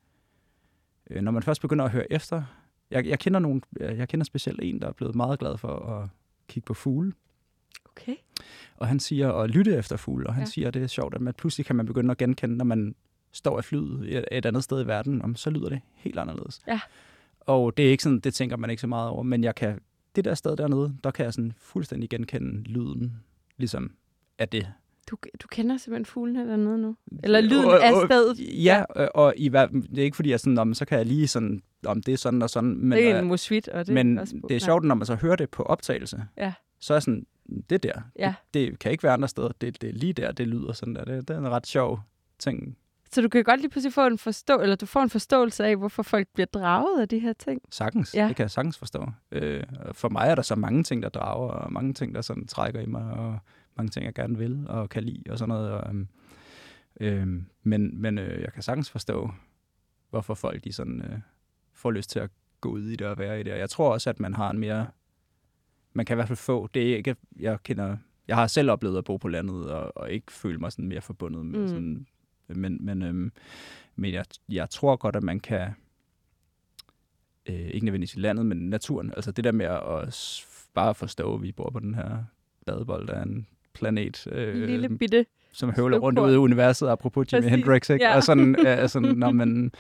[1.11, 2.43] øh, når man først begynder at høre efter,
[2.91, 5.69] jeg, jeg, kender nogen, jeg jeg kender specielt en, der er blevet meget glad for
[5.69, 6.09] at
[6.49, 7.13] kigge på fugle,
[7.91, 8.15] Okay.
[8.77, 10.47] og han siger at lytte efter fugle, og han Ja.
[10.47, 12.95] siger, at det er sjovt, at man pludselig kan man begynde at genkende, når man
[13.33, 16.61] står i flyet et, et andet sted i verden, om så lyder det helt anderledes.
[16.67, 16.81] Ja.
[17.41, 19.81] Og det er ikke sådan, det tænker man ikke så meget over, men jeg kan,
[20.17, 23.17] det der sted dernede, der kan jeg sådan fuldstændig genkende lyden,
[23.57, 23.91] ligesom
[24.39, 24.73] af det.
[25.11, 26.97] Du, du kender simpelthen fuglene dernede nu?
[27.25, 28.65] Eller lyden Og- af og- stedet?
[28.65, 31.07] Ja, og, og i, hver- det er ikke fordi, jeg sådan, om, så kan jeg
[31.07, 33.87] lige sådan, om det er sådan og sådan, men, det er øh, en musvit, og
[33.87, 36.53] det men er også det er sjovt, når man så hører det på optagelse, Ja.
[36.81, 37.27] så er sådan,
[37.71, 38.35] det der, Ja.
[38.55, 40.95] det, det kan ikke være andre steder, det, det er lige der, det lyder sådan
[40.95, 42.01] der, det, det er en ret sjov
[42.39, 42.77] ting,
[43.13, 45.77] Så du kan godt lige pludselig få en forstå eller du får en forståelse af,
[45.77, 47.61] hvorfor folk bliver draget af de her ting.
[47.71, 48.29] sagtens, Ja.
[48.29, 49.07] det kan jeg sagtens forstå.
[49.33, 49.63] Øh,
[49.93, 52.81] for mig er der så mange ting, der drager, og mange ting, der sådan trækker
[52.81, 53.39] i mig, og
[53.77, 55.71] mange ting, jeg gerne vil og kan lide, og sådan noget.
[55.71, 55.95] Og,
[57.01, 59.31] øhm, men men øh, jeg kan sagtens forstå,
[60.11, 61.19] hvorfor folk de sådan, øh,
[61.73, 63.53] får lyst til at gå ud i det og være i det.
[63.53, 64.87] Og jeg tror også, at man har en mere...
[65.93, 66.67] Man kan i hvert fald få...
[66.75, 67.17] Det er ikke...
[67.41, 67.97] Jeg kender...
[68.29, 71.01] Jeg har selv oplevet at bo på landet, og, og ikke føle mig sådan mere
[71.01, 71.69] forbundet med Mm.
[71.69, 72.07] sådan...
[72.49, 73.33] Men, men, øhm,
[73.97, 75.71] men jeg, jeg tror godt, at man kan...
[77.47, 79.13] Øh, ikke nødvendigvis i landet, men naturen.
[79.17, 82.25] Altså det der med at bare forstå, at vi bor på den her
[82.67, 84.27] badebold af en planet.
[84.31, 85.27] Øh, Øh, Lille bitte.
[85.53, 88.05] som høvler rundt ude i universet, apropos Jimi Hendrix, ikke?
[88.05, 88.17] ja.
[88.17, 89.73] Og sådan, øh, sådan, når man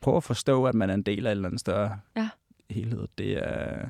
[0.00, 2.28] prøver at forstå, at man er en del af en eller anden større Ja.
[2.70, 3.88] helhed, det er,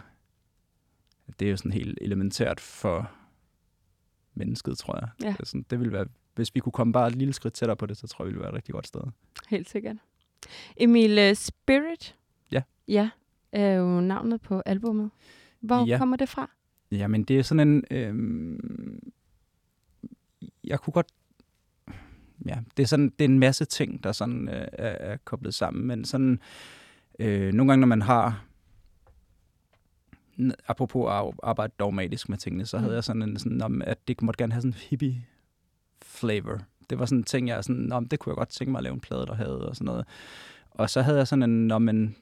[1.41, 3.11] det er jo sådan helt elementært for
[4.35, 5.09] mennesket, tror jeg.
[5.23, 5.29] Ja.
[5.33, 7.77] Det, er sådan, det vil være, hvis vi kunne komme bare et lille skridt tættere
[7.77, 9.01] på det, så tror jeg, vi ville være et rigtig godt sted.
[9.49, 9.97] Helt sikkert.
[10.77, 12.17] Emil, uh, Spirit.
[12.53, 12.63] Ja.
[12.89, 13.11] Ja,
[13.53, 15.11] er jo navnet på albummet.
[15.61, 15.99] Hvor Ja.
[15.99, 16.51] kommer det fra?
[16.93, 17.85] Jamen, det er sådan en...
[17.91, 19.13] Øhm,
[20.65, 21.07] jeg kunne godt...
[22.47, 25.55] Ja, det er, sådan, det er en masse ting, der sådan øh, er, er koblet
[25.55, 26.41] sammen, men sådan...
[27.19, 28.45] Øh, nogle gange, når man har...
[30.69, 32.83] Apropos at arbejde dogmatisk med tingene, så Mm.
[32.83, 35.27] havde jeg sådan en sådan, om, at det måtte gerne have sådan en hippie
[36.03, 36.59] flavor.
[36.91, 38.83] Det var sådan en ting, jeg sådan, om det kunne jeg godt tænke mig at
[38.83, 40.07] lave en plade, der havde, og sådan noget.
[40.71, 42.17] Og så havde jeg sådan en, om en,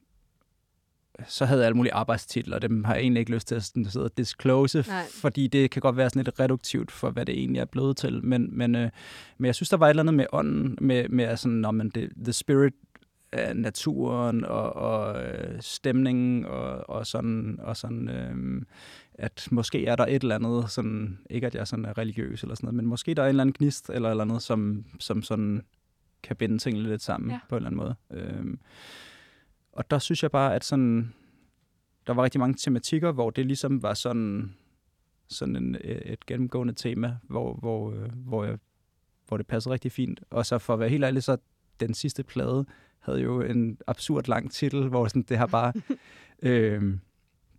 [1.27, 3.64] så havde jeg alle mulige arbejdstitler, og dem har jeg egentlig ikke lyst til at
[3.64, 5.05] sådan sidde og disclose, Nej.
[5.14, 8.25] fordi det kan godt være sådan lidt reduktivt for, hvad det egentlig er blevet til.
[8.25, 8.90] Men, men, øh,
[9.38, 11.88] men jeg synes, der var et eller andet med ånden, med, med sådan, når man
[11.88, 12.75] det, the spirit
[13.33, 18.62] af naturen og, og øh, stemningen og, og sådan, og sådan øh,
[19.14, 22.55] at måske er der et eller andet, sådan, ikke at jeg sådan er religiøs eller
[22.55, 25.22] sådan noget, men måske der er en eller anden gnist eller eller andet, som, som
[25.22, 25.62] sådan
[26.22, 27.38] kan binde tingene lidt sammen ja.
[27.48, 27.94] på en eller anden måde.
[28.11, 28.57] Øh,
[29.73, 31.15] og der synes jeg bare, at sådan,
[32.07, 34.55] der var rigtig mange tematikker, hvor det ligesom var sådan,
[35.29, 38.59] sådan en, et gennemgående tema, hvor, hvor, øh, hvor, jeg,
[39.29, 40.21] hvor det passede rigtig fint.
[40.31, 41.37] Og så for at være helt ærlig, så
[41.81, 42.67] den sidste plade
[42.99, 45.73] havde jo en absurd lang titel, hvor sådan, det har bare...
[46.43, 46.99] øh,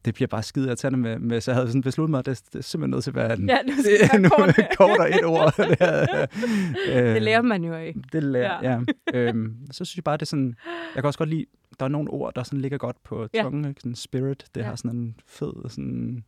[0.06, 2.42] det bliver bare skide irriterende med, med, så jeg havde sådan besluttet mig, at det,
[2.54, 4.56] det er simpelthen nødt til at være en, Ja, nu skal det er nu kort.
[4.78, 5.54] kort og et ord.
[5.58, 7.96] det, øh, Det lærer man jo af.
[8.12, 8.72] det lærer, Ja.
[8.72, 8.80] ja.
[9.14, 9.20] ja.
[9.20, 10.56] Øhm, så synes jeg bare, det er sådan...
[10.96, 11.46] Jeg kan også godt lide...
[11.80, 13.42] Der er nogle ord, der sådan ligger godt på Ja.
[13.44, 13.66] tungen.
[13.66, 13.82] Ikke?
[13.82, 14.62] Sådan spirit, det Ja.
[14.62, 14.70] ja.
[14.70, 15.54] har sådan en fed...
[15.70, 16.24] Sådan,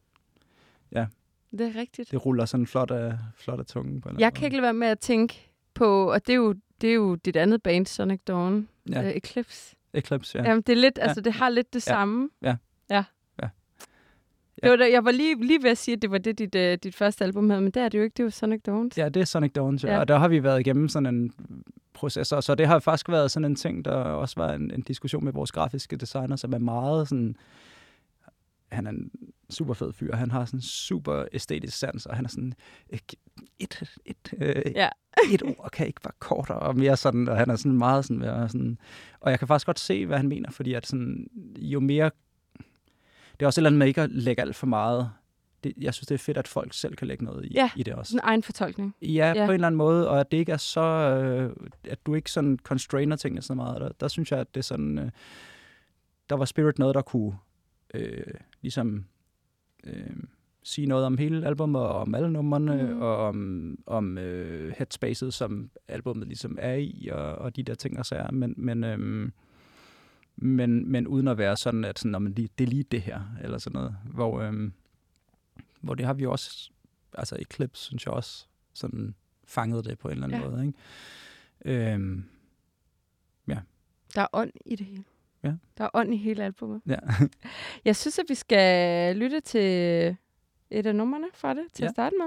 [1.51, 2.11] Det er rigtigt.
[2.11, 4.01] det ruller sådan flot af, flot af tungen.
[4.01, 6.53] På en Jeg kan ikke lade være med at tænke på, og det er jo,
[6.81, 8.65] det er jo dit andet band, Sonic Dawn, måde.
[8.89, 9.01] ja.
[9.01, 9.75] Ja, uh, Eclipse.
[9.93, 10.43] Eclipse, ja.
[10.43, 10.49] Ja.
[10.49, 11.03] Jamen, det er lidt, Ja.
[11.03, 11.93] altså det har lidt det Ja.
[11.93, 12.29] samme.
[12.41, 12.55] Ja.
[12.89, 13.03] Ja.
[14.65, 16.55] Det var da, jeg var lige, lige ved at sige, at det var det, dit,
[16.55, 18.13] uh, dit første album havde, men det er det jo ikke.
[18.13, 18.97] Det er jo Sonic Dawns.
[18.97, 19.93] Ja, det er Sonic Dawn, ja.
[19.93, 19.99] Ja.
[19.99, 21.31] og der har vi været igennem sådan en
[21.93, 24.81] proces, og så det har faktisk været sådan en ting, der også var en, en
[24.81, 27.35] diskussion med vores grafiske designer, som er meget sådan,
[28.71, 29.11] han er en
[29.49, 32.53] super fed fyr, han har sådan super æstetisk sans, og han er sådan,
[32.89, 33.13] et,
[33.59, 34.89] et, et, øh, Ja.
[35.33, 38.21] et ord kan ikke være kortere og mere sådan, og han er sådan meget sådan,
[38.21, 38.77] være sådan,
[39.19, 42.11] og jeg kan faktisk godt se, hvad han mener, fordi at sådan, jo mere,
[43.39, 45.09] det er også et eller andet med ikke at lægge alt for meget,
[45.63, 47.83] det, jeg synes, det er fedt, at folk selv kan lægge noget i, Ja, i
[47.83, 48.15] det også.
[48.15, 48.95] En egen fortolkning.
[49.01, 49.45] Ja, Ja.
[49.45, 52.31] på en eller anden måde, og at det ikke er så, øh, at du ikke
[52.31, 53.81] sådan constrainer tingene så meget.
[53.81, 55.09] Der, der synes jeg, at det er sådan, øh,
[56.29, 57.33] der var Spirit noget, der kunne
[57.93, 58.23] øh,
[58.61, 59.05] ligesom
[59.83, 60.15] øh,
[60.63, 63.01] sige noget om hele albumet, og om alle numrene, mm.
[63.01, 67.99] og om, om øh, headspacet, som albumet ligesom er i, og, og de der ting
[67.99, 68.31] og sager.
[68.31, 69.29] Men, men, øh,
[70.37, 73.01] men, men uden at være sådan, at sådan, "Nå, men det, det er lige det
[73.01, 73.97] her, eller sådan noget.
[74.13, 74.71] Hvor, øh,
[75.81, 76.69] hvor det har vi også,
[77.13, 79.15] altså i clips, synes jeg også, sådan
[79.47, 80.45] fanget det på en eller anden Ja.
[80.45, 80.49] ja.
[80.51, 80.65] måde.
[80.67, 81.93] Ikke?
[81.93, 82.25] Øhm,
[84.15, 85.03] Der er ånd i det hele.
[85.43, 85.53] Ja.
[85.77, 86.81] Der er ånd i hele albumet.
[86.87, 86.97] ja.
[87.85, 89.61] Jeg synes, at vi skal lytte til
[90.69, 91.85] et af numrene fra det til ja.
[91.85, 91.89] Ja.
[91.89, 92.25] at starte med.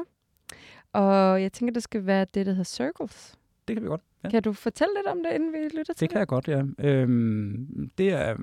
[0.92, 3.38] Og jeg tænker, det skal være det, der hedder Circles.
[3.68, 4.00] det kan vi godt.
[4.24, 4.30] Ja.
[4.30, 6.62] Kan du fortælle lidt om det, inden vi lytter til Det kan jeg godt, ja.
[6.78, 8.36] Øhm, det, er,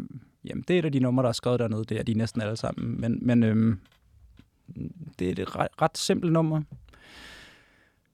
[0.46, 1.84] jamen, det er et af de numre, der er skrevet dernede.
[1.84, 3.02] Det er de næsten alle sammen.
[3.02, 3.80] Men, men øhm,
[5.20, 6.62] det er et ret, ret simpelt nummer,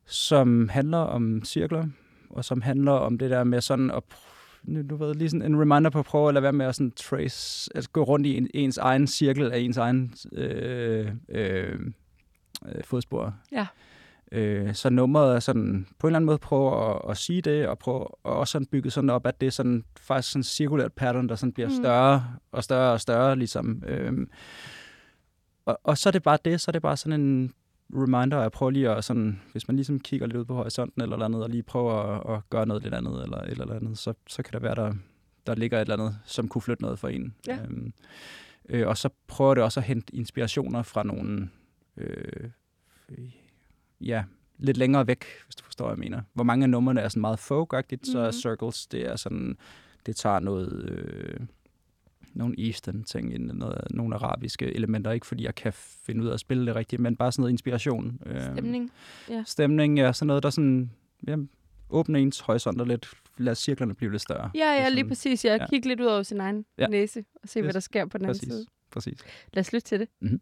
[0.05, 1.87] som handler om cirkler,
[2.29, 4.03] og som handler om det der med sådan at
[4.89, 6.91] du ved, lige sådan en reminder på at prøve at lade være med at sådan
[6.91, 11.79] trace, at gå rundt i en, ens egen cirkel af ens egen øh, øh,
[12.65, 13.35] øh, fodspor.
[13.51, 13.67] Ja.
[14.31, 17.67] Øh, så nummeret er sådan, på en eller anden måde prøve at, at sige det,
[17.67, 20.93] og prøve og også sådan bygge sådan op, at det er sådan, faktisk sådan cirkulært
[20.93, 21.75] pattern, der sådan bliver Mm.
[21.75, 23.83] større og større og større, ligesom.
[23.87, 24.27] Øh,
[25.65, 27.53] og, og så er det bare det, så er det bare sådan en
[27.93, 31.01] reminder, at jeg prøver lige at sådan, hvis man ligesom kigger lidt ud på horisonten
[31.01, 33.75] eller, eller andet, og lige prøver at, at gøre noget lidt andet, eller et eller
[33.75, 34.93] andet, så, så kan det være, der,
[35.47, 37.35] der ligger et eller andet, som kunne flytte noget for en.
[37.47, 37.57] Ja.
[37.63, 37.93] Øhm,
[38.69, 41.49] øh, og så prøver det også at hente inspirationer fra nogle,
[41.97, 42.49] øh,
[44.05, 44.23] ja,
[44.57, 46.21] lidt længere væk, hvis du forstår, hvad jeg mener.
[46.33, 48.31] Hvor mange af numrene er sådan meget folk-agtigt, så er Mhm.
[48.31, 49.57] Circles, det er sådan,
[50.05, 51.39] det tager noget, øh,
[52.33, 56.39] nogle eastern ting noget, nogle arabiske elementer, ikke fordi jeg kan finde ud af at
[56.39, 58.19] spille det rigtigt, men bare sådan noget inspiration.
[58.25, 58.91] Øh, Stemning.
[59.45, 60.91] Stemning, ja, sådan noget, der sådan,
[61.27, 61.35] ja,
[61.89, 64.51] åbner ens horisonter lidt, lad cirklerne blive lidt større.
[64.55, 65.45] Ja, ja, lige sådan- præcis.
[65.45, 65.67] Jeg ja.
[65.67, 66.87] kigger lidt ud over sin egen Ja.
[66.87, 67.73] næse og se, hvad Yes.
[67.73, 68.65] der sker på den anden Præcis, side.
[68.91, 69.17] præcis.
[69.53, 70.07] Lad os lytte til det.
[70.21, 70.39] live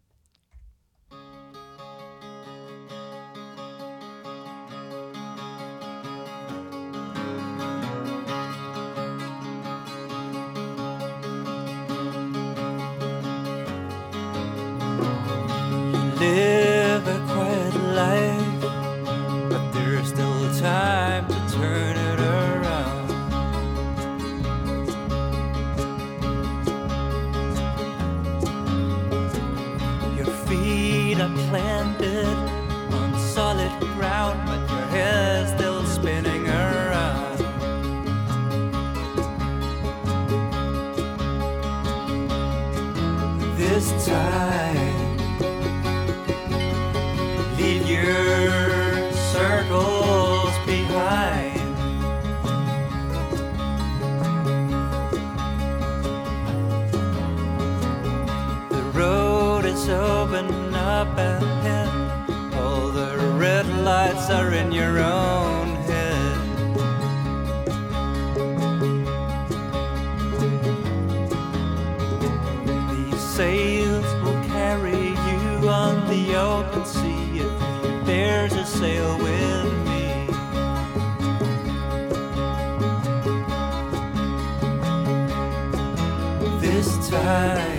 [87.30, 87.79] 爱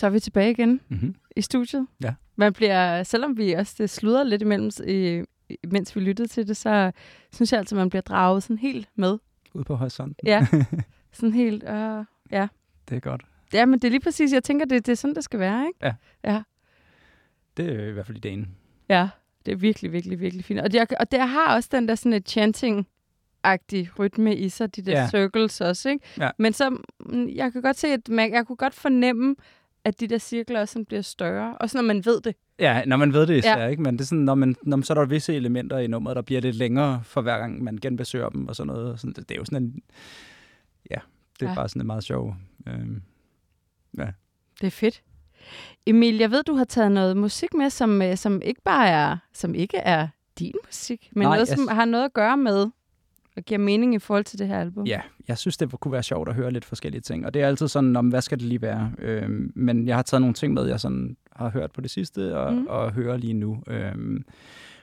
[0.00, 1.14] Så er vi tilbage igen Mm-hmm.
[1.36, 1.86] i studiet.
[2.02, 2.14] Ja.
[2.36, 5.22] Man bliver, selvom vi også det sludrer lidt imellem, i,
[5.70, 6.92] mens vi lyttede til det, så
[7.32, 9.18] synes jeg altså, man bliver draget sådan helt med.
[9.54, 10.26] Ude på horisonten.
[10.26, 10.46] Ja.
[11.12, 12.48] Sådan helt, øh, ja.
[12.88, 13.22] Det er godt.
[13.52, 15.66] Ja, men det er lige præcis, jeg tænker, det, det er sådan, det skal være,
[15.66, 15.94] ikke?
[17.56, 18.48] Det er i hvert fald ideen.
[18.88, 19.08] Ja,
[19.46, 20.60] det er virkelig, virkelig, virkelig fint.
[20.60, 24.82] Og, det, og det har også den der sådan et chanting-agtig rytme i sig, de
[24.82, 25.00] der Ja.
[25.00, 25.08] ja.
[25.08, 26.04] circles også, ikke?
[26.18, 26.30] Ja.
[26.38, 29.36] Men så, mm, jeg kan godt se, at man, jeg kunne godt fornemme,
[29.84, 31.56] at de der cirkler også sådan bliver større.
[31.58, 32.34] Også når man ved det.
[32.58, 33.62] Ja, når man ved det især, Ja.
[33.64, 33.68] ja.
[33.68, 33.82] ikke?
[33.82, 36.16] Men det er sådan, når man, når man, så er der visse elementer i nummeret,
[36.16, 39.00] der bliver lidt længere for hver gang, man genbesøger dem og sådan noget.
[39.00, 39.82] Sådan, det, det er jo sådan en...
[40.90, 40.96] Ja,
[41.40, 41.48] det er Ja.
[41.50, 41.54] ja.
[41.54, 42.36] bare sådan en meget sjov...
[42.68, 43.02] Øhm,
[44.60, 45.02] Det er fedt.
[45.86, 49.16] Emil, jeg ved, du har taget noget musik med, som, øh, som ikke bare er,
[49.32, 52.68] som ikke er din musik, men Nej, noget, som har noget at gøre med
[53.40, 54.86] og giver mening i forhold til det her album.
[54.86, 57.26] ja, jeg synes, det kunne være sjovt at høre lidt forskellige ting.
[57.26, 58.92] Og det er altid sådan, om hvad skal det lige være?
[58.98, 62.36] Øhm, men jeg har taget nogle ting med, jeg sådan har hørt på det sidste,
[62.38, 62.66] og, Mm.
[62.68, 63.62] og hører lige nu.
[63.66, 64.24] Øhm,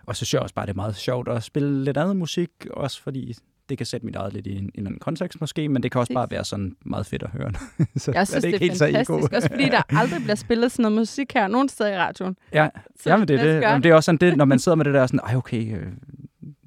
[0.06, 2.50] og så synes jeg også bare, det er meget sjovt at spille lidt andet musik,
[2.74, 3.34] også fordi
[3.70, 5.92] det kan sætte mit eget lidt i en, en eller anden kontekst måske, men det
[5.92, 7.52] kan også bare være sådan meget fedt at høre.
[7.98, 9.36] så Jeg synes, det er, ikke helt så fantastisk, ego.
[9.36, 12.38] også fordi der aldrig bliver spillet sådan noget musik her nogen steder i radioen.
[12.54, 14.60] Ja, Så ja men det, er det, jamen, det er også sådan, det, når man
[14.60, 15.88] sidder med det der sådan, ej okay, øh,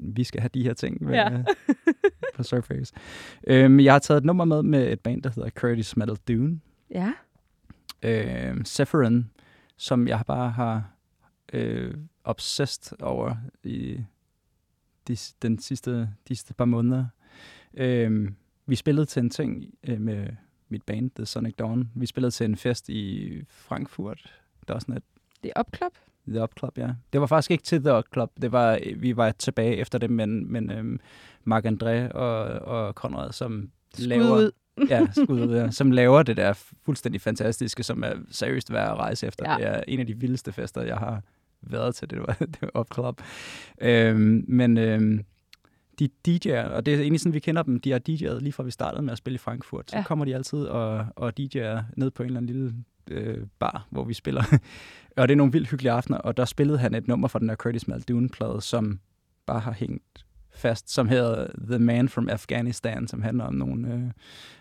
[0.03, 1.33] vi skal have de her ting med, Ja.
[1.33, 1.45] ja.
[2.37, 2.93] på Surface.
[3.47, 6.61] Øhm, jeg har taget et nummer med med et band, der hedder Curtis Metal Dune.
[6.91, 7.13] Ja.
[8.03, 9.31] Øh, Sephirin,
[9.77, 10.91] som jeg bare har
[11.53, 14.05] øh, obsessed over i
[15.09, 17.07] de, den sidste, de sidste par måneder.
[17.75, 18.31] Øh,
[18.67, 20.27] vi spillede til en ting øh, med
[20.69, 21.91] mit band, The Sonic Dawn.
[21.95, 24.41] Vi spillede til en fest i Frankfurt.
[24.69, 25.03] Der var sådan et
[25.43, 25.93] Det er opklop.
[26.31, 26.89] The Up Club, ja.
[27.13, 28.31] Det var faktisk ikke til The Up Club.
[28.43, 31.01] Det var, vi var tilbage efter det, men, men øhm,
[31.45, 32.43] Marc André og,
[32.77, 34.51] og Conrad, som Skud laver, ud.
[34.91, 36.53] ja, skud ud, ja, som laver det der
[36.85, 39.51] fuldstændig fantastiske, som er seriøst værd at rejse efter.
[39.53, 39.57] Ja.
[39.59, 41.23] Det er en af de vildeste fester, jeg har
[41.63, 42.11] været til.
[42.11, 43.21] Det var, det var Up Club.
[43.81, 45.25] Øhm, men øhm,
[45.99, 48.63] de DJ'er, og det er egentlig sådan, vi kender dem, de har DJ'et lige fra
[48.63, 49.91] vi startede med at spille i Frankfurt.
[49.91, 50.03] Så Ja.
[50.03, 52.75] kommer de altid og, og DJ'er ned på en eller anden lille
[53.11, 54.43] øh, bar, hvor vi spiller.
[55.17, 57.49] og det er nogle vildt hyggelige aftener, og der spillede han et nummer fra den
[57.49, 59.01] der Curtis Muldoon-plade, som
[59.47, 64.11] bare har hængt fast, som hedder The Man from Afghanistan, som handler om nogle, øh,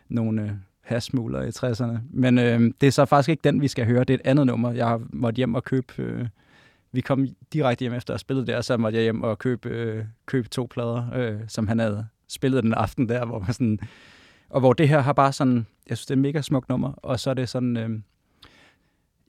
[0.10, 0.49] nogle øh,
[0.91, 1.97] i 60'erne.
[2.10, 4.04] Men øh, det er så faktisk ikke den, vi skal høre.
[4.04, 4.71] Det er et andet nummer.
[4.71, 5.93] Jeg har måttet hjem og købe...
[5.97, 6.28] Øh,
[6.91, 9.69] vi kom direkte hjem efter at have spillet der, så måtte jeg hjem og købe,
[9.69, 13.80] øh, købe to plader, øh, som han havde spillet den aften der, hvor man sådan...
[14.49, 15.65] Og hvor det her har bare sådan...
[15.89, 17.78] Jeg synes, det er et mega smukt nummer, og så er det sådan...
[17.78, 17.89] Øh,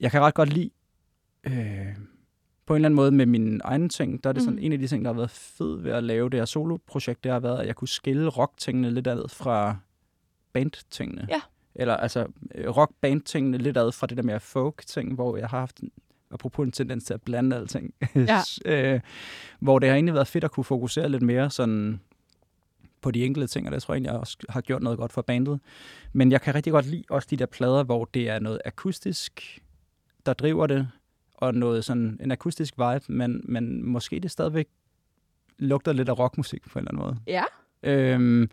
[0.00, 0.70] jeg kan ret godt lide...
[1.44, 1.86] Øh,
[2.66, 4.64] på en eller anden måde med mine egne ting, der er det sådan Mhm.
[4.64, 7.32] en af de ting, der har været fed ved at lave det her soloprojekt, det
[7.32, 9.76] har været, at jeg kunne skille rock-tingene lidt ad fra
[10.52, 11.26] band-tingene.
[11.30, 11.40] Ja.
[11.74, 15.80] Eller altså øh, rock-band-tingene lidt ad fra det der mere folk-ting, hvor jeg har haft,
[16.30, 18.40] apropos en tendens til at blande alting, Ja.
[18.94, 19.00] øh,
[19.60, 22.00] hvor det har egentlig været fedt at kunne fokusere lidt mere sådan
[23.00, 25.12] på de enkelte ting, og det tror jeg egentlig, jeg også har gjort noget godt
[25.12, 25.60] for bandet.
[26.12, 29.60] Men jeg kan rigtig godt lide også de der plader, hvor det er noget akustisk,
[30.26, 30.88] der driver det,
[31.34, 34.66] og noget sådan en akustisk vibe, men, men måske det stadigvæk
[35.58, 37.18] lugter lidt af rockmusik på en eller anden måde.
[37.26, 37.42] Ja,
[37.82, 38.48] Øhm,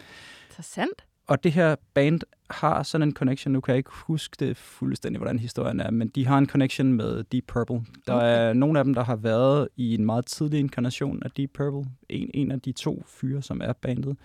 [0.49, 1.05] interessant.
[1.27, 5.17] og det her band har sådan en connection, nu kan jeg ikke huske det fuldstændig,
[5.19, 7.85] hvordan historien er, men de har en connection med Deep Purple.
[8.07, 8.25] Der Okay.
[8.49, 11.91] er nogle af dem, der har været i en meget tidlig inkarnation af Deep Purple.
[12.09, 14.17] En, en af de to fyre, som er bandet.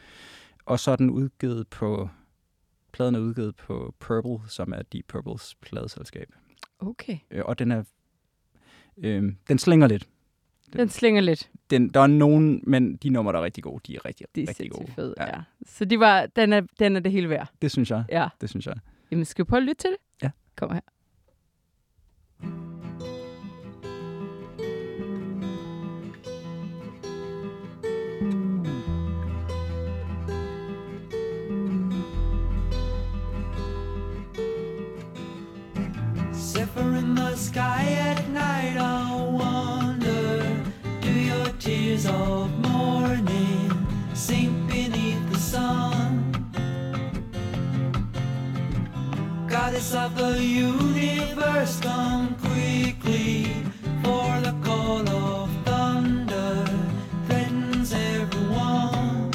[0.66, 2.08] Og så er den udgivet på,
[2.92, 6.28] pladen er udgivet på Purple, som er Deep Purples pladeselskab.
[6.82, 7.18] Okay.
[7.30, 7.82] Øh, og den er,
[8.98, 10.08] øh, den slinger lidt.
[10.72, 11.50] Den slinger lidt.
[11.70, 14.42] Den, der er nogen, men de numre, der er rigtig gode, de er rigtig, Det
[14.44, 14.78] er rigtig gode.
[14.78, 15.40] sindssygt fedt, ja.
[15.66, 17.48] Så de var, den, er, den er det hele værd.
[17.62, 18.04] Det synes jeg.
[18.08, 18.28] Ja.
[18.40, 18.74] Det synes jeg.
[19.10, 19.98] Jamen, skal vi prøve at lytte til det?
[20.22, 20.30] Ja.
[20.56, 20.80] Kom her.
[37.14, 40.64] The sky at night, I'll wonder
[41.02, 43.70] Do your tears of morning
[44.14, 46.32] sink beneath the sun?
[49.46, 53.46] Goddess of the universe, come quickly,
[54.02, 56.64] for the call of thunder
[57.26, 59.30] threatens everyone.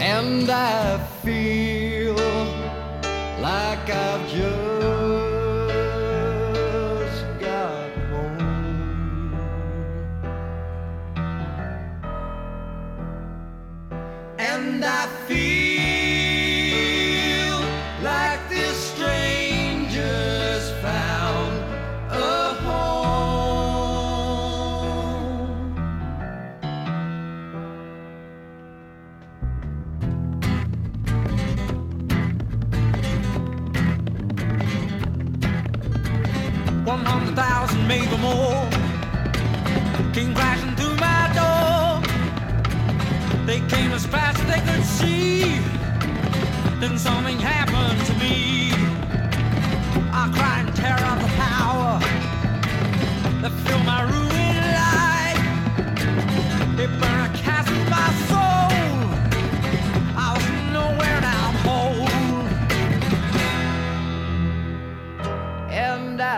[0.00, 0.89] and I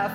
[0.03, 0.09] I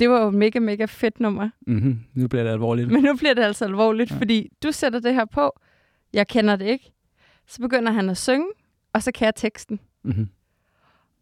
[0.00, 1.50] Det var jo mega, mega fedt nummer.
[1.66, 2.00] Mm-hmm.
[2.14, 2.90] Nu bliver det alvorligt.
[2.90, 4.16] Men nu bliver det altså alvorligt, Ja.
[4.16, 5.60] fordi du sætter det her på.
[6.12, 6.92] Jeg kender det ikke.
[7.46, 8.46] Så begynder han at synge,
[8.92, 9.80] og så kan jeg teksten.
[10.04, 10.28] Mm-hmm.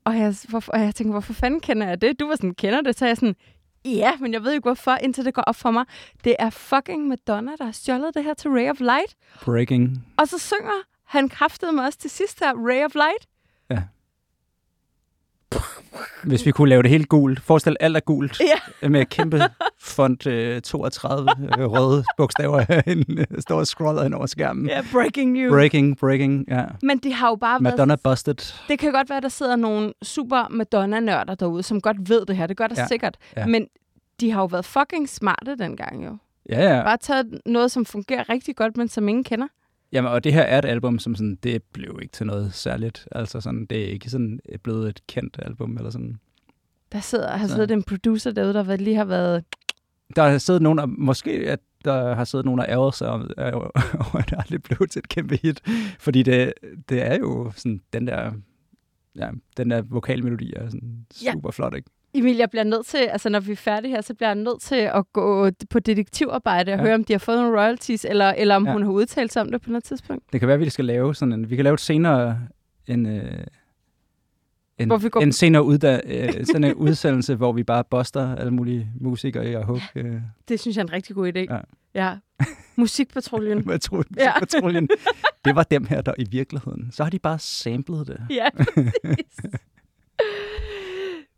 [0.05, 2.21] Og jeg, hvorfor, og jeg tænker, hvorfor fanden kender jeg det?
[2.21, 2.99] Du var sådan, kender det?
[2.99, 3.37] Så jeg sådan,
[3.85, 5.85] ja, men jeg ved ikke hvorfor, indtil det går op for mig.
[6.25, 9.15] Det er fucking Madonna, der har stjålet det her til Ray of Light.
[9.45, 10.05] Breaking.
[10.17, 13.27] Og så synger han kraftede mig også til sidst her, Ray of Light.
[16.25, 17.41] Hvis vi kunne lave det helt gult.
[17.41, 18.41] Forestil alt er gult.
[18.83, 18.89] Ja.
[18.89, 19.41] Med kæmpe
[19.81, 23.21] font øh, 32 øh, røde bogstaver herinde.
[23.21, 24.67] øh, Står scroller hen over skærmen.
[24.67, 25.51] Ja, breaking news.
[25.53, 26.65] Breaking, breaking, ja.
[26.83, 27.77] Men de har jo bare været...
[27.77, 28.35] Madonna busted.
[28.69, 32.47] Det kan godt være, der sidder nogle super Madonna-nørder derude, som godt ved det her.
[32.47, 32.87] Det gør der Ja.
[32.87, 33.17] sikkert.
[33.37, 33.47] Ja.
[33.47, 33.67] Men
[34.21, 36.17] de har jo været fucking smarte dengang jo.
[36.49, 36.83] Ja, ja.
[36.83, 39.47] Bare taget noget, som fungerer rigtig godt, men som ingen kender.
[39.93, 43.09] Jamen, og det her er et album, som sådan, det blev ikke til noget særligt.
[43.13, 46.17] Altså sådan, det er ikke sådan blevet et kendt album, eller sådan.
[46.93, 49.45] Der sidder, har siddet en producer derude, der lige har været...
[50.17, 53.21] Der har siddet nogen, og måske at der har siddet nogen og ærget sig om,
[53.39, 55.61] over, at det aldrig blev til et kæmpe hit.
[55.99, 56.53] Fordi det,
[56.89, 58.33] det er jo sådan, den der,
[59.17, 61.33] ja, den der vokalmelodi er sådan Ja.
[61.33, 61.91] super flot, ikke?
[62.15, 64.61] Emil, jeg bliver nødt til, altså når vi er færdige her, så bliver jeg nødt
[64.61, 66.83] til at gå på detektivarbejde og Ja.
[66.85, 68.73] høre, om de har fået nogle royalties, eller, eller om Ja.
[68.73, 70.25] hun har udtalt sig om det på noget tidspunkt.
[70.33, 72.41] Det kan være, at vi skal lave sådan en, vi kan lave et senere,
[72.87, 73.23] en, øh,
[74.79, 78.37] en, Hvor vi går- en senere udda, øh, sådan en udsendelse, hvor vi bare buster
[78.37, 79.83] alle mulige musikere i at hugge.
[79.95, 80.15] Øh,
[80.49, 81.39] Det synes jeg er en rigtig god idé.
[81.39, 81.59] Ja.
[81.95, 82.17] ja.
[82.77, 83.63] Musikpatruljen.
[83.91, 84.03] Du?
[84.17, 84.33] Ja.
[85.45, 86.89] Det var dem her, der i virkeligheden.
[86.93, 88.21] Så har de bare samlet det.
[88.31, 89.61] ja, præcis.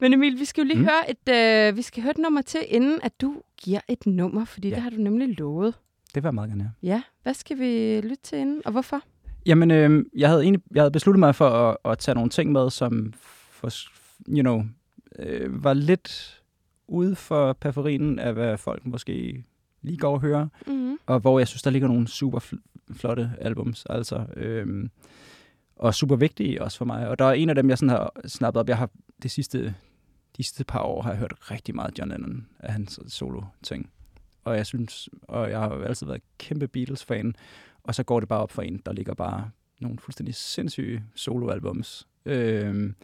[0.01, 0.85] Men Emil, vi skal jo lige Mm.
[0.85, 4.45] høre et, øh, vi skal høre et nummer til, inden at du giver et nummer,
[4.45, 4.75] fordi Ja.
[4.75, 5.75] det har du nemlig lovet.
[6.15, 6.89] Det var meget gerne, ja.
[6.89, 9.01] Ja, hvad skal vi lytte til inden, og hvorfor?
[9.47, 12.53] Jamen, øh, jeg, havde egentlig, jeg havde besluttet mig for at, at tage nogle ting
[12.53, 13.13] med, som
[13.51, 13.69] for,
[14.29, 14.63] you know,
[15.19, 16.41] øh, var lidt
[16.89, 19.45] ude for periferien af, hvad folk måske
[19.83, 20.47] lige går og hører.
[20.67, 20.99] Mm-hmm.
[21.07, 24.91] og hvor jeg synes, der ligger nogle super fl- flotte albums, altså, øhm,
[25.77, 27.09] og super vigtige også for mig.
[27.09, 28.69] Og der er en af dem, jeg sådan har snappet op.
[28.69, 28.91] Jeg har
[29.23, 29.75] det sidste,
[30.41, 33.91] de sidste par år har jeg hørt rigtig meget John Lennon af hans solo-ting.
[34.45, 37.35] Og jeg synes, og jeg har jo altid været kæmpe Beatles-fan,
[37.85, 42.09] og så går det bare op for en, der ligger bare nogle fuldstændig sindssyge soloalbums.
[42.25, 42.95] Øhm,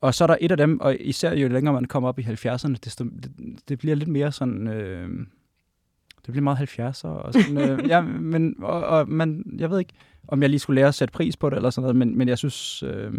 [0.00, 2.22] og så er der et af dem, og især jo længere man kommer op i
[2.22, 3.32] 70'erne, desto, det,
[3.68, 4.66] det bliver lidt mere sådan...
[4.66, 5.26] Øh,
[6.26, 9.92] det bliver meget 70'er og sådan, øh, ja, men, og, og, man, jeg ved ikke,
[10.28, 12.28] om jeg lige skulle lære at sætte pris på det eller sådan noget, men, men
[12.28, 13.12] jeg synes, øh,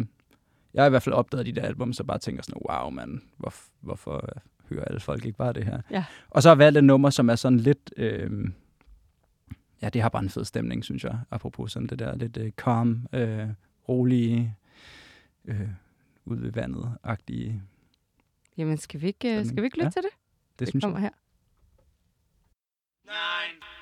[0.78, 3.22] jeg har i hvert fald opdaget de der album, så bare tænker sådan, wow mand,
[3.38, 4.30] hvor, hvorfor
[4.70, 5.82] hører alle folk ikke bare det her?
[5.92, 6.06] Ja.
[6.30, 8.32] Og så har jeg valgt et nummer, som er sådan lidt, øh,
[9.82, 12.52] ja, det har bare en fed stemning, synes jeg, apropos sådan det der lidt øh,
[12.52, 13.48] calm, øh,
[13.90, 14.56] rolige,
[15.46, 15.70] øh,
[16.26, 17.62] ude ved vandet-agtige,
[18.58, 19.48] Jamen, skal vi ikke, øh, Stemning.
[19.50, 20.10] skal vi ikke lytte Ja, til det?
[20.52, 21.04] det, Det synes kommer jeg.
[21.04, 21.10] her.
[23.06, 23.77] show.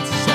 [0.00, 0.27] It's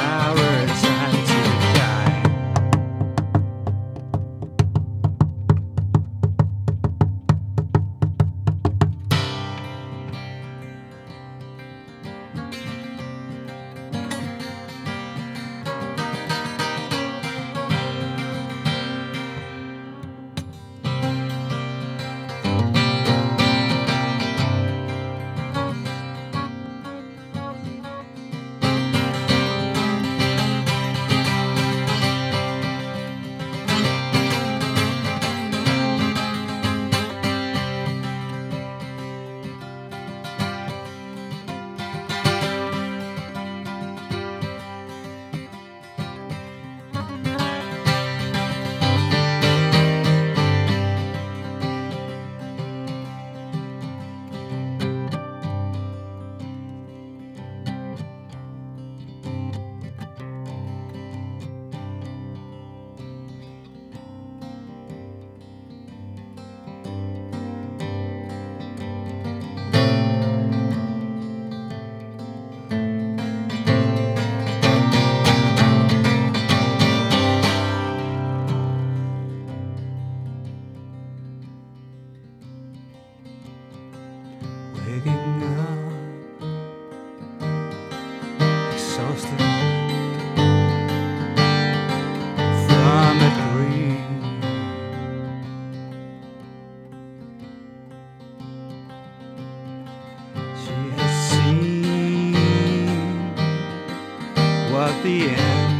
[105.01, 105.72] the end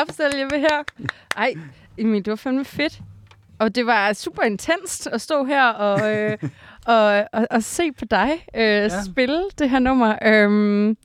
[0.00, 0.82] ved her.
[1.36, 1.54] Ej,
[1.98, 3.00] Emil, det var fandme fedt.
[3.58, 6.38] Og det var super intenst at stå her og, øh,
[6.86, 9.04] og, og, og se på dig øh, ja.
[9.04, 10.16] spille det her nummer.
[10.22, 10.96] Øhm,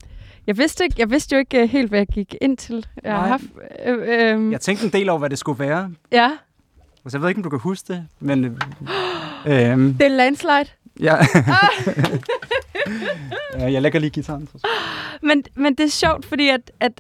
[0.48, 2.86] jeg, vidste ikke, jeg vidste jo ikke øh, helt, hvad jeg gik ind til.
[3.04, 3.28] Jeg har Nej.
[3.28, 3.44] haft...
[3.86, 3.98] Øh,
[4.38, 5.92] øh, Jeg tænkte en del over, hvad det skulle være.
[6.12, 6.32] ja,
[7.06, 8.46] Altså, jeg ved ikke, om du kan huske det, men...
[8.46, 8.52] Øh,
[9.46, 10.66] øh, det er landslide.
[11.08, 11.18] ja.
[13.60, 14.50] jeg lægger lige gitaren.
[15.22, 16.92] Men, men det er sjovt, fordi at, at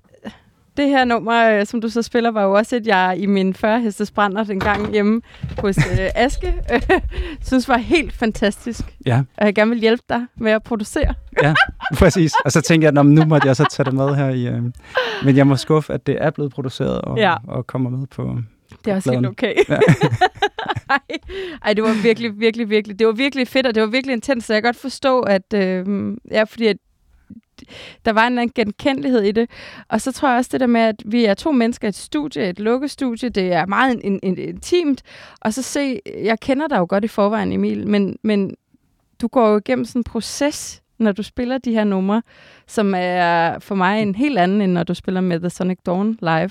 [0.78, 3.54] det her nummer, øh, som du så spiller, var jo også et, jeg i min
[3.54, 5.22] 40 hestes brænder den gang hjemme
[5.60, 6.82] hos øh, Aske, øh,
[7.48, 8.82] synes var helt fantastisk.
[9.06, 11.14] Ja, Og jeg gerne vil hjælpe dig med at producere.
[11.44, 11.54] ja,
[11.96, 12.34] præcis.
[12.46, 14.48] Og så tænkte jeg, at nu måtte jeg så tage det med her i...
[14.48, 14.62] Øh,
[15.26, 17.36] men jeg må skuffe, at det er blevet produceret og, Ja.
[17.48, 18.36] og kommer med på...
[18.86, 19.54] Det er også helt okay.
[19.70, 19.78] Ja.
[20.90, 21.00] Ej,
[21.66, 24.46] ej, det var virkelig, virkelig, virkelig, det var virkelig fedt, og det var virkelig intens,
[24.46, 25.86] så jeg kan godt forstå, at, øh,
[26.32, 26.78] ja, fordi at
[28.06, 29.50] der var en eller anden genkendelighed i det.
[29.90, 31.96] Og så tror jeg også det der med, at vi er to mennesker i et
[31.96, 35.02] studie, et lukket studie, det er meget in, in, intimt,
[35.42, 38.56] og så se, jeg kender dig jo godt i forvejen, Emil, men, men
[39.22, 42.22] du går jo igennem sådan en proces, når du spiller de her numre,
[42.68, 46.18] som er for mig en helt anden, end når du spiller med The Sonic Dawn
[46.22, 46.50] live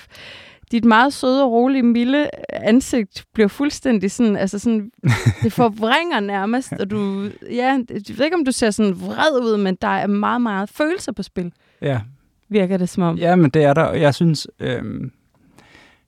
[0.71, 4.91] dit meget søde og rolige, milde ansigt bliver fuldstændig sådan, altså sådan,
[5.43, 9.57] det forvrænger nærmest, og du, ja, jeg ved ikke, om du ser sådan vred ud,
[9.57, 11.51] men der er meget, meget følelser på spil,
[11.81, 12.01] Ja,
[12.49, 13.17] virker det som om.
[13.17, 15.11] Ja, men det er der, og jeg synes, øhm,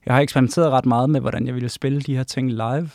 [0.05, 2.89] jeg har eksperimenteret ret meget med, hvordan jeg ville spille de her ting live,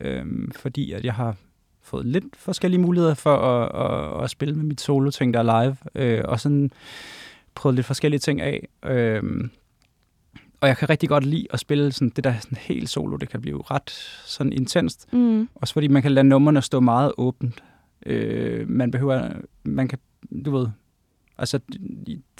[0.00, 1.36] øhm, fordi at jeg har
[1.82, 5.76] fået lidt forskellige muligheder for at, at, at spille med mit solo-ting der er live,
[5.94, 6.70] øh, og sådan
[7.54, 8.68] prøvet lidt forskellige ting af.
[8.84, 9.50] Øhm,
[10.64, 13.16] og jeg kan rigtig godt lide at spille sådan, det der er sådan helt solo,
[13.16, 13.90] det kan blive ret
[14.26, 15.48] sådan intenst, Mm.
[15.54, 17.62] også fordi man kan lade numrene stå meget åbent.
[18.06, 19.28] Øh, man behøver,
[19.64, 19.98] man kan,
[20.44, 20.66] du ved,
[21.38, 21.58] altså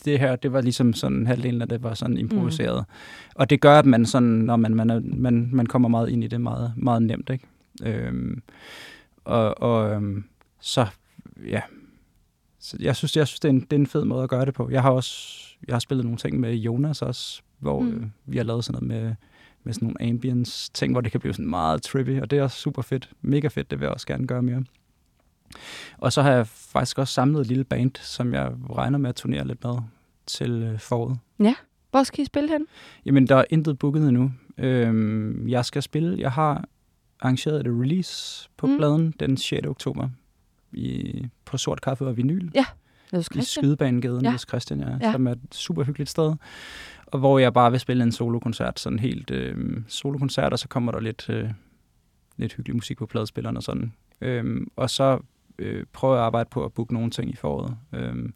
[0.05, 2.85] det her, det var ligesom sådan, halvdelen af det var sådan improviseret.
[2.89, 3.31] Mm.
[3.35, 6.25] Og det gør, at man sådan, når man, man, er, man, man kommer meget ind
[6.25, 7.47] i det meget, meget nemt, ikke?
[7.83, 8.43] Øhm,
[9.25, 10.25] og og øhm,
[10.61, 10.87] så,
[11.47, 11.61] ja,
[12.59, 14.45] så jeg synes, jeg synes det, er en, det er en fed måde at gøre
[14.47, 14.71] det på.
[14.71, 17.89] Jeg har også, jeg har spillet nogle ting med Jonas også, hvor Mm.
[17.97, 19.15] øh, vi har lavet sådan noget med,
[19.65, 22.43] med sådan nogle ambience ting, hvor det kan blive sådan meget trippy, og det er
[22.43, 23.11] også super fedt.
[23.23, 24.65] Mega fedt, det vil jeg også gerne gøre mere.
[25.99, 29.17] Og så har jeg faktisk også samlet et lille band, som jeg regner med at
[29.17, 29.77] turnere lidt med
[30.27, 31.19] til øh, foråret.
[31.91, 32.67] Hvor skal I spille hen?
[33.07, 34.33] Jamen, der er intet booket endnu.
[34.59, 36.65] Øhm, jeg skal spille, jeg har
[37.21, 38.77] arrangeret et release på Mm.
[38.77, 39.67] pladen den 6.
[39.67, 40.09] oktober
[40.73, 42.65] i, på Sort Kaffe og Vinyl Ja,
[43.13, 43.63] Hos i Christian?
[43.65, 44.29] Skydebanegade Ja.
[44.29, 44.31] ja.
[44.33, 44.99] hos Christian, ja, Ja.
[45.03, 45.13] ja.
[45.13, 46.35] som er et super hyggeligt sted.
[47.15, 50.93] Og hvor jeg bare vil spille en solokoncert, sådan helt øh, solokoncert, og så kommer
[50.93, 51.51] der lidt, øh,
[52.37, 53.93] lidt hyggelig musik på pladespilleren og sådan.
[54.21, 55.19] Øhm, og så
[55.59, 57.77] øh, prøver jeg at arbejde på at booke nogle ting i foråret.
[57.93, 58.35] Øhm,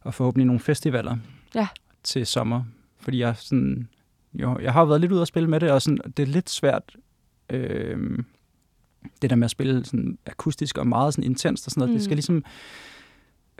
[0.00, 1.16] og forhåbentlig nogle festivaler
[1.54, 1.68] Ja.
[2.02, 2.62] til sommer.
[3.00, 3.88] Fordi jeg, sådan,
[4.34, 6.50] jo, jeg har været lidt ude at spille med det, og sådan, det er lidt
[6.50, 6.96] svært,
[7.50, 8.18] øh,
[9.22, 11.90] det der med at spille sådan akustisk og meget sådan intenst og sådan noget.
[11.90, 11.92] Mm.
[11.92, 11.96] Mm.
[11.96, 12.44] Det skal ligesom,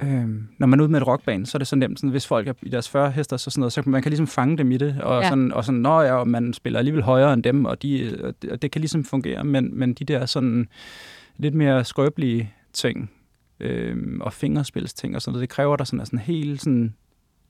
[0.02, 0.28] øh,
[0.58, 2.48] når man er ude med et rockband, så er det så nemt, sådan, hvis folk
[2.48, 4.76] er i deres 40 hester, så, sådan noget, så man kan ligesom fange dem i
[4.76, 5.28] det, og, Ja.
[5.28, 8.34] sådan, og sådan, nå ja, og man spiller alligevel højere end dem, og, de, og,
[8.42, 10.68] det, og det kan ligesom fungere, men, men de der sådan
[11.36, 13.10] lidt mere skrøbelige ting,
[13.60, 16.94] øh, og fingerspilsting og sådan noget, det kræver der sådan, sådan helt sådan,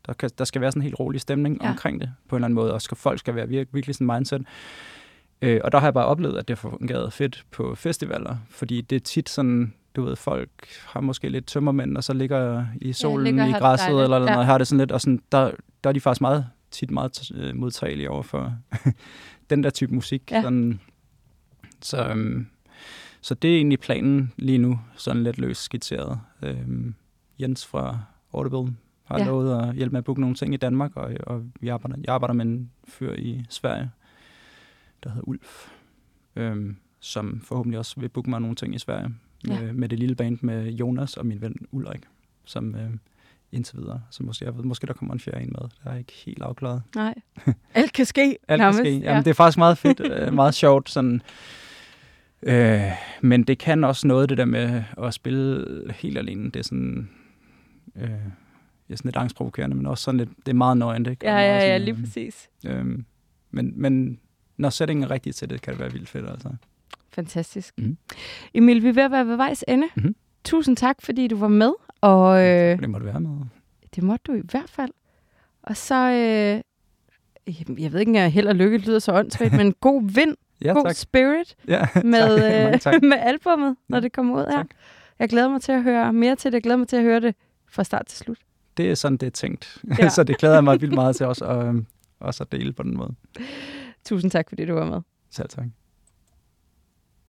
[0.07, 1.71] der, kan, der skal være sådan en helt rolig stemning Ja.
[1.71, 4.07] omkring det, på en eller anden måde, og skal, folk skal være virkelig, virkelig sådan
[4.07, 4.43] mindset.
[5.43, 8.81] Øh, og der har jeg bare oplevet, at det har fungeret fedt på festivaler, fordi
[8.81, 10.51] det er tit sådan, du ved, folk
[10.87, 14.21] har måske lidt tømmermænd, og så ligger i solen ligger ja, og i græsset, eller
[14.23, 14.31] Ja.
[14.33, 15.51] noget, har det sådan lidt, og sådan, der,
[15.85, 18.57] der er de faktisk meget, tit meget øh, modtagelige over for
[19.51, 20.31] den der type musik.
[20.31, 20.43] Ja.
[20.43, 20.81] Sådan,
[21.83, 22.47] så, øhm,
[23.21, 26.21] så det er egentlig planen lige nu, sådan lidt løst skitseret.
[26.43, 26.95] Øhm,
[27.41, 27.99] Jens fra
[28.35, 28.75] Audible
[29.05, 29.23] har Ja.
[29.25, 29.29] ja.
[29.31, 32.15] lovet at hjælpe med at booke nogle ting i Danmark, og, og vi arbejder, jeg
[32.15, 33.91] arbejder med en fyr i Sverige,
[35.05, 35.69] der hedder Ulf,
[36.37, 39.15] øhm, som forhåbentlig også vil booke mig nogle ting i Sverige,
[39.47, 39.61] Ja.
[39.61, 42.01] med, med det lille band med Jonas og min ven Ulrik,
[42.45, 42.91] som øh,
[43.53, 44.03] indtil videre.
[44.11, 45.69] Så måske, jeg ved, måske der kommer en fjerde en med.
[45.69, 46.83] Det er ikke helt afklaret.
[46.95, 47.15] Nej.
[47.75, 48.21] Alt kan ske.
[48.21, 48.79] Alt kan nærmest.
[48.79, 48.99] ske.
[48.99, 50.91] Jamen, det er faktisk meget fedt, øh, meget sjovt.
[50.91, 51.23] Sådan,
[52.43, 52.83] øh,
[53.21, 56.45] men det kan også noget, det der med at spille helt alene.
[56.45, 57.09] Det er sådan,
[57.97, 58.11] øh,
[58.93, 61.27] er sådan lidt angstprovokerende, men også sådan lidt, det er meget nøjent, ikke?
[61.27, 62.49] Ja, ja, ja, sådan, lige præcis.
[62.67, 62.87] Øh,
[63.51, 64.21] men, men
[64.57, 66.49] når sætningen er rigtig til det, kan det være vildt fedt, altså.
[67.11, 67.75] Fantastisk.
[67.79, 67.97] Mhm.
[68.55, 69.87] Emil, vi er ved at være ved vejs ende.
[69.97, 70.15] Mhm.
[70.45, 71.73] Tusind tak, fordi du var med.
[72.01, 73.31] Og øh, Det må det være med.
[73.95, 74.91] det måtte du i hvert fald.
[75.63, 76.61] Og så, øh,
[77.81, 80.85] jeg ved ikke engang, held og lykke lyder så åndssvagt, men god vind, Ja, god
[80.85, 80.95] tak.
[80.97, 82.75] spirit Ja, med, tak.
[82.75, 83.03] Øh, tak.
[83.11, 84.51] med albummet, når det kommer ud her.
[84.57, 84.67] tak.
[85.19, 86.55] Jeg glæder mig til at høre mere til det.
[86.57, 87.35] Jeg glæder mig til at høre det
[87.71, 88.39] fra start til slut.
[88.77, 89.83] Det er sådan, det er tænkt.
[89.99, 90.09] Ja.
[90.09, 91.87] Så det glæder jeg mig vildt meget til også, og, øhm,
[92.21, 93.15] også at dele på den måde.
[94.05, 95.01] Tusind tak, fordi du var med.
[95.31, 95.65] Selv tak.